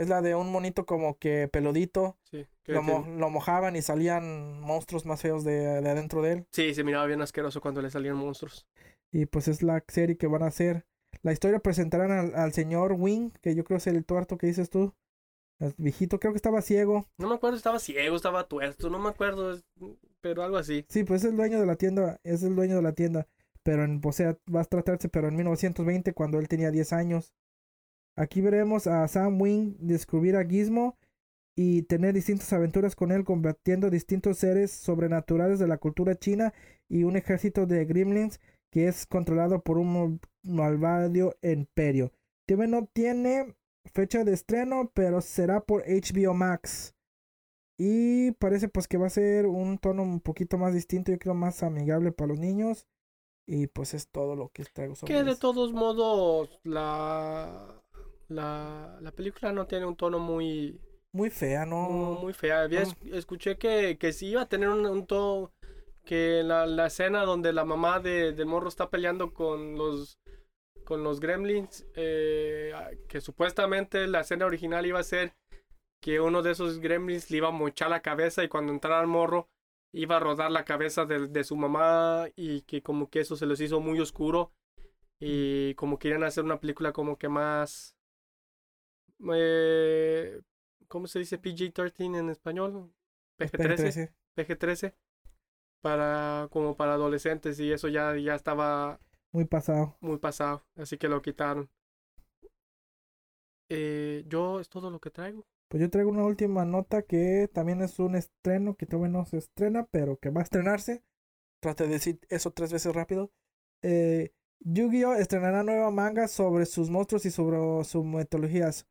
[0.00, 2.16] Es la de un monito como que peludito.
[2.30, 6.32] Sí, que- Lo, mo- lo mojaban y salían monstruos más feos de, de adentro de
[6.32, 6.46] él.
[6.52, 8.66] sí, se miraba bien asqueroso cuando le salían monstruos.
[9.12, 10.86] Y pues es la serie que van a hacer.
[11.22, 14.70] La historia presentarán al, al señor Wing, que yo creo es el tuerto que dices
[14.70, 14.94] tú.
[15.58, 17.06] El viejito, creo que estaba ciego.
[17.18, 19.60] No me acuerdo, estaba ciego, estaba tuerto, no me acuerdo,
[20.22, 20.86] pero algo así.
[20.88, 22.18] Sí, pues es el dueño de la tienda.
[22.24, 23.26] Es el dueño de la tienda.
[23.62, 27.34] Pero en, o sea, va a tratarse, pero en 1920, cuando él tenía 10 años.
[28.16, 30.96] Aquí veremos a Sam Wing descubrir a Gizmo
[31.56, 36.52] y tener distintas aventuras con él, combatiendo distintos seres sobrenaturales de la cultura china
[36.88, 38.40] y un ejército de gremlins
[38.70, 42.12] que es controlado por un malvado imperio.
[42.46, 43.54] TV no tiene
[43.92, 46.94] fecha de estreno, pero será por HBO Max.
[47.78, 51.34] Y parece pues que va a ser un tono un poquito más distinto, yo creo
[51.34, 52.86] más amigable para los niños.
[53.46, 55.40] Y pues es todo lo que traigo sobre Que de eso.
[55.40, 57.79] todos modos, la,
[58.30, 60.80] la, la película no tiene un tono muy,
[61.12, 61.88] Muy fea, ¿no?
[61.88, 62.62] muy, muy fea.
[62.62, 62.96] Había no.
[63.12, 65.52] escuché que, que sí iba a tener un, un tono,
[66.04, 70.18] que la, la escena donde la mamá de, del morro está peleando con los,
[70.84, 72.72] con los gremlins, eh,
[73.08, 75.34] que supuestamente la escena original iba a ser
[76.00, 79.06] que uno de esos gremlins le iba a mochar la cabeza y cuando entrara el
[79.08, 79.48] morro
[79.92, 83.46] iba a rodar la cabeza de, de su mamá y que como que eso se
[83.46, 84.52] les hizo muy oscuro
[85.20, 87.96] y como querían hacer una película como que más
[89.34, 90.40] eh,
[90.88, 92.92] ¿cómo se dice PG-13 en español?
[93.38, 94.12] PG-13 PG-13.
[94.36, 94.94] PG-13
[95.80, 99.00] para como para adolescentes y eso ya ya estaba
[99.32, 99.96] Muy pasado.
[100.00, 101.70] muy pasado, así que lo quitaron.
[103.68, 105.46] Eh, yo es todo lo que traigo.
[105.68, 109.38] Pues yo traigo una última nota que también es un estreno que todavía no se
[109.38, 111.04] estrena, pero que va a estrenarse.
[111.60, 113.30] Trate de decir eso tres veces rápido.
[113.82, 115.14] Eh, Yu-Gi-Oh!
[115.14, 118.86] estrenará nueva manga sobre sus monstruos y sobre sus mitologías.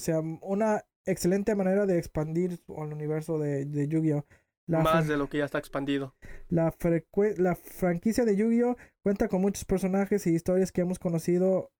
[0.00, 4.24] O sea, una excelente manera de expandir el universo de, de Yu-Gi-Oh!
[4.66, 6.14] Más de lo que ya está expandido.
[6.48, 6.74] la,
[7.36, 8.78] la franquicia de Yu-Gi-Oh!
[9.02, 11.70] cuenta con muchos personajes y historias que hemos conocido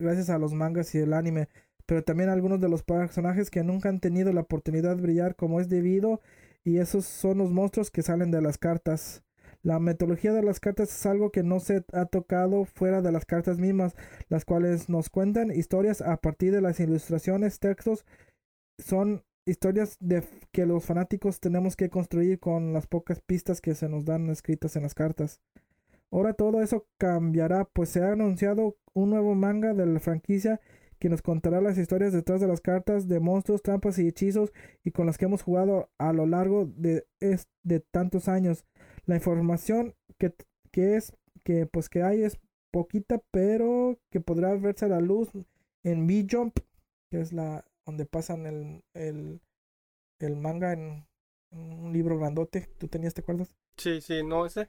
[0.00, 1.48] gracias a los mangas y el anime,
[1.86, 5.60] pero también algunos de los personajes que nunca han tenido la oportunidad de brillar como
[5.60, 6.20] es debido,
[6.64, 9.22] y esos son los monstruos que salen de las cartas.
[9.62, 13.26] La metodología de las cartas es algo que no se ha tocado fuera de las
[13.26, 13.94] cartas mismas,
[14.28, 18.06] las cuales nos cuentan historias a partir de las ilustraciones, textos,
[18.78, 23.88] son historias de que los fanáticos tenemos que construir con las pocas pistas que se
[23.88, 25.40] nos dan escritas en las cartas.
[26.10, 30.60] Ahora todo eso cambiará, pues se ha anunciado un nuevo manga de la franquicia
[30.98, 34.52] que nos contará las historias detrás de las cartas de monstruos, trampas y hechizos
[34.84, 37.06] y con las que hemos jugado a lo largo de,
[37.62, 38.66] de tantos años.
[39.10, 40.32] La información que,
[40.70, 41.12] que es
[41.44, 42.38] que pues que hay es
[42.72, 45.28] poquita, pero que podrá verse a la luz
[45.84, 46.56] en B-Jump,
[47.10, 49.40] que es la donde pasan el, el,
[50.20, 51.08] el manga en,
[51.52, 52.68] en un libro grandote.
[52.78, 53.56] ¿Tú tenías, te acuerdas?
[53.78, 54.68] Sí, sí, no, ese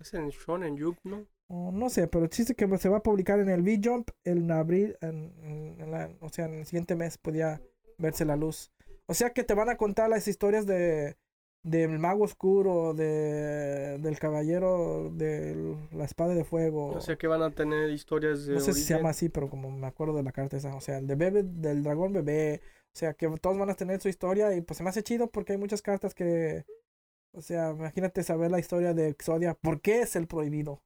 [0.00, 1.24] es en Shonen Jump, ¿no?
[1.48, 4.50] O no sé, pero el chiste que se va a publicar en el V-Jump en
[4.50, 7.62] abril, en, en- en la- o sea, en el siguiente mes podía
[7.98, 8.72] verse la luz.
[9.06, 11.16] O sea que te van a contar las historias de
[11.66, 16.90] del mago oscuro, de del caballero de la espada de fuego.
[16.90, 19.50] O sea que van a tener historias de no sé si se llama así, pero
[19.50, 22.60] como me acuerdo de la carta esa, o sea, el de bebé, del dragón bebé,
[22.94, 25.28] o sea, que todos van a tener su historia y pues se me hace chido
[25.28, 26.64] porque hay muchas cartas que,
[27.32, 30.82] o sea, imagínate saber la historia de Exodia, ¿por qué es el prohibido?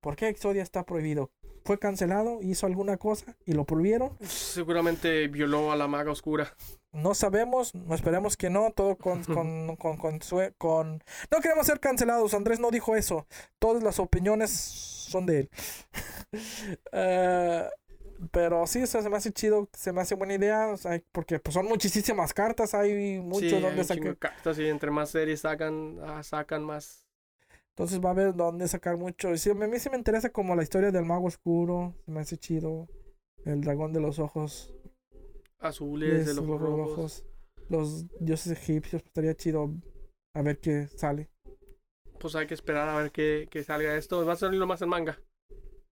[0.00, 1.32] ¿Por qué Exodia está prohibido?
[1.64, 2.40] ¿Fue cancelado?
[2.42, 3.36] ¿Hizo alguna cosa?
[3.46, 4.16] ¿Y lo prohibieron?
[4.20, 6.54] Seguramente violó a la maga oscura.
[6.92, 10.18] No sabemos, no esperemos que no, todo con, con, con, con,
[10.58, 13.26] con- No queremos ser cancelados, Andrés no dijo eso.
[13.58, 15.50] Todas las opiniones son de él.
[16.90, 17.68] Eh,
[18.32, 21.00] pero sí, o sea, se me hace chido, se me hace buena idea, o sea,
[21.12, 25.10] porque pues, son muchísimas cartas, hay mucho sí, hay donde de cartas y entre más
[25.10, 27.03] series sacan, ah, sacan más.
[27.76, 29.32] Entonces va a haber donde sacar mucho.
[29.32, 32.20] Y sí, a mí sí me interesa como la historia del mago oscuro, se me
[32.20, 32.88] hace chido.
[33.44, 34.72] El dragón de los ojos
[35.58, 37.24] Azules, de los ojos rojos.
[37.68, 39.70] Los dioses egipcios, pues, estaría chido
[40.34, 41.28] a ver qué sale.
[42.20, 44.24] Pues hay que esperar a ver qué, qué salga esto.
[44.24, 45.18] Va a salir lo más en manga.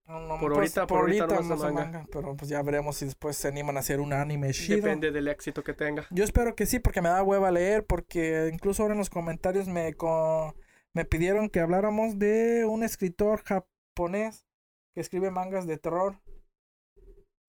[0.07, 1.91] No, no, Por pues, ahorita- por ahorita nomás nomás en en manga.
[1.99, 4.77] manga, Pero pues ya veremos si después se animan a hacer un anime chido.
[4.77, 6.07] Depende del éxito que tenga.
[6.11, 9.67] Yo espero que sí, porque me da hueva leer, porque incluso ahora en los comentarios
[9.67, 10.55] me, co-
[10.93, 14.45] me pidieron que habláramos de un escritor japonés
[14.93, 16.19] que escribe mangas de terror.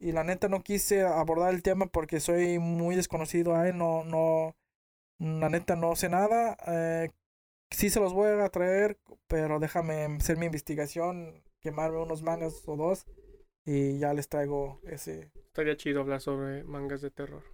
[0.00, 4.04] Y la neta no quise abordar el tema porque soy muy desconocido a él, no,
[4.04, 4.56] no,
[5.18, 6.56] la neta no sé nada.
[6.66, 7.10] Eh,
[7.70, 12.76] sí se los voy a traer, pero déjame hacer mi investigación, quemarme unos mangas o
[12.76, 13.06] dos
[13.64, 17.44] y ya les traigo ese, Estaría chido hablar sobre mangas de terror.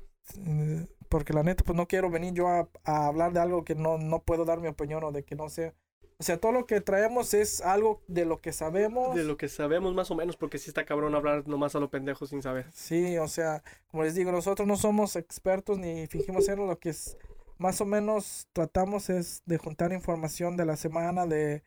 [1.10, 3.98] Porque la neta, pues no quiero venir yo a, a hablar de algo que no,
[3.98, 5.74] no puedo dar mi opinión o de que no sé.
[6.20, 9.14] O sea, todo lo que traemos es algo de lo que sabemos.
[9.14, 11.90] De lo que sabemos más o menos, porque sí está cabrón hablar nomás a lo
[11.90, 12.66] pendejo sin saber.
[12.72, 16.66] Sí, o sea, como les digo, nosotros no somos expertos ni fingimos serlo.
[16.66, 17.16] Lo que es
[17.56, 21.64] más o menos tratamos es de juntar información de la semana, de,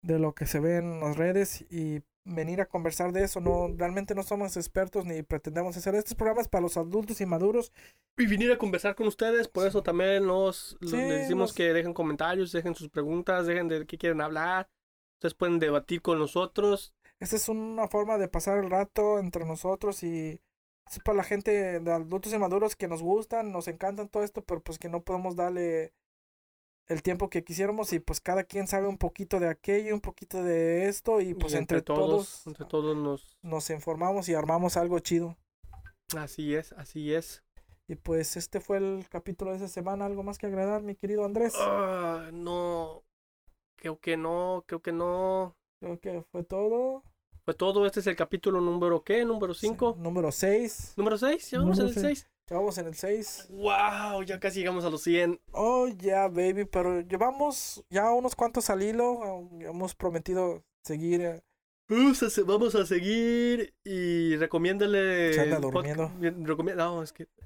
[0.00, 3.40] de lo que se ve en las redes y venir a conversar de eso.
[3.40, 7.72] No, realmente no somos expertos ni pretendemos hacer estos programas para los adultos y maduros.
[8.18, 11.72] Y venir a conversar con ustedes, por eso también nos, Sí, les decimos nos- que
[11.72, 14.68] dejen comentarios, dejen sus preguntas, dejen de qué quieren hablar.
[15.18, 16.94] Ustedes pueden debatir con nosotros.
[17.20, 20.40] esta es una forma de pasar el rato entre nosotros y
[20.90, 24.42] es para la gente de adultos y maduros que nos gustan, nos encantan todo esto,
[24.44, 25.92] pero pues que no podemos darle
[26.88, 30.42] el tiempo que quisiéramos y pues cada quien sabe un poquito de aquello, un poquito
[30.42, 33.38] de esto y pues entre, todos, todos, entre todos nos...
[33.42, 35.36] nos informamos y armamos algo chido.
[36.16, 37.42] Así es, así es.
[37.88, 41.24] Y pues este fue el capítulo de esta semana, algo más que agradar, mi querido
[41.24, 41.54] Andrés.
[41.54, 43.02] Uh, no,
[43.76, 45.56] creo que no, creo que no.
[45.80, 47.02] Creo que fue todo.
[47.44, 49.96] Fue todo, este es el capítulo número qué, número 5.
[49.98, 50.94] Número 6.
[50.96, 52.30] Número 6, ya vamos el 6.
[52.52, 53.46] Ya vamos en el 6.
[53.48, 54.24] ¡Wow!
[54.24, 55.40] Ya casi llegamos a los 100.
[55.52, 56.66] Oh, ya, baby.
[56.66, 59.48] Pero llevamos ya unos cuantos al hilo.
[59.58, 61.42] Hemos prometido seguir.
[61.88, 62.12] Uh,
[62.44, 65.32] vamos a seguir y recomiéndale.
[65.32, 65.40] Se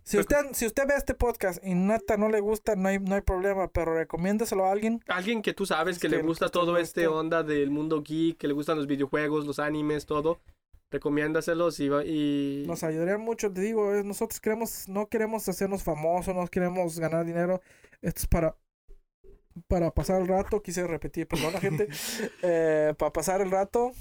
[0.02, 3.14] Si usted, si usted ve este podcast y neta no le gusta, no hay, no
[3.14, 5.04] hay problema, pero recomiéndaselo a alguien.
[5.06, 8.54] Alguien que tú sabes que le gusta todo este onda del mundo geek, que le
[8.54, 10.40] gustan los videojuegos, los animes, todo.
[10.96, 16.34] Recomiéndaselos y, va- y Nos ayudaría mucho, te digo, nosotros queremos, no queremos hacernos famosos,
[16.34, 17.60] no queremos ganar dinero.
[18.00, 18.56] Esto es para,
[19.68, 21.88] para pasar el rato, quise repetir, perdona gente,
[22.42, 23.92] eh, para pasar el rato.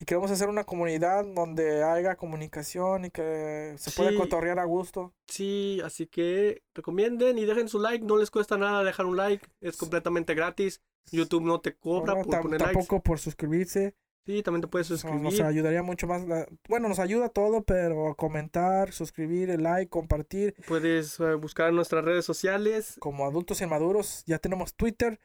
[0.00, 4.16] Y queremos hacer una comunidad donde haya comunicación y que se pueda Sí.
[4.16, 5.14] cotorrear a gusto.
[5.28, 8.04] Sí, así que recomienden y dejen su like.
[8.04, 9.46] No les cuesta nada dejar un like.
[9.60, 10.82] Es completamente gratis.
[11.12, 12.74] YouTube no te cobra por poner likes.
[12.74, 13.94] tampoco por suscribirse.
[14.26, 15.20] Sí, también te puedes suscribir.
[15.20, 16.26] nos ayudaría mucho más.
[16.26, 20.54] la- bueno, nos ayuda todo, pero comentar, suscribir, el like, compartir.
[20.66, 22.96] Puedes eh, buscar en nuestras redes sociales.
[23.00, 25.20] Como adultos inmaduros, ya tenemos Twitter.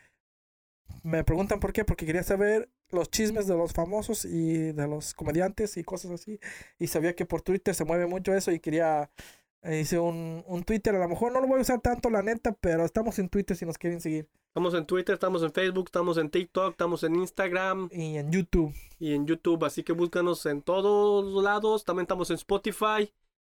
[1.03, 5.13] Me preguntan por qué, porque quería saber los chismes de los famosos y de los
[5.13, 6.39] comediantes y cosas así.
[6.77, 9.09] Y sabía que por Twitter se mueve mucho eso y quería.
[9.61, 12.21] eh, hice un, un Twitter, a lo mejor no lo voy a usar tanto, la
[12.23, 14.27] neta, pero estamos en Twitter si nos quieren seguir.
[14.49, 18.73] Estamos en Twitter, estamos en Facebook, estamos en TikTok, estamos en Instagram Y en YouTube.
[18.97, 19.63] y en YouTube.
[19.63, 21.85] Así que búscanos en todos lados.
[21.85, 23.13] También estamos en Spotify.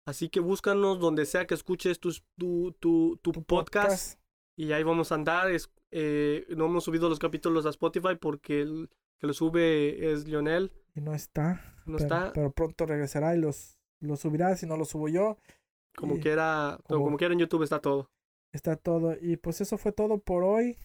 [0.04, 4.18] Así que búscanos donde sea que escuches tu, tu, tu, tu podcast.
[4.56, 5.50] Y ahí vamos a andar.
[5.50, 10.26] Es- eh, no hemos subido los capítulos a Spotify porque el que lo sube es
[10.26, 10.72] Lionel.
[10.96, 11.74] Y no está.
[11.86, 12.32] No pero, está.
[12.32, 15.38] pero pronto regresará y los, los subirá si no los subo yo.
[15.96, 18.10] Como y- quiera, como- como quiera en YouTube está todo.
[18.52, 19.16] Está todo.
[19.20, 20.78] Y pues eso fue todo por hoy.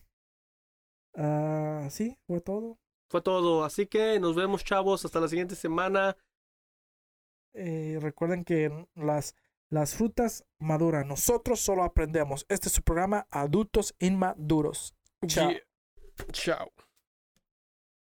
[1.16, 2.78] Ah, sí, fue todo.
[3.10, 3.64] Fue todo.
[3.64, 5.06] Así que nos vemos, chavos.
[5.06, 6.18] Hasta la siguiente semana.
[7.54, 9.36] Eh, recuerden que las,
[9.70, 11.08] las frutas maduran.
[11.08, 12.46] Nosotros solo aprendemos.
[12.50, 14.94] Este es su programa Adultos Inmaduros.
[15.26, 15.50] Chao.
[15.50, 15.62] Yeah.
[16.32, 16.72] Chao.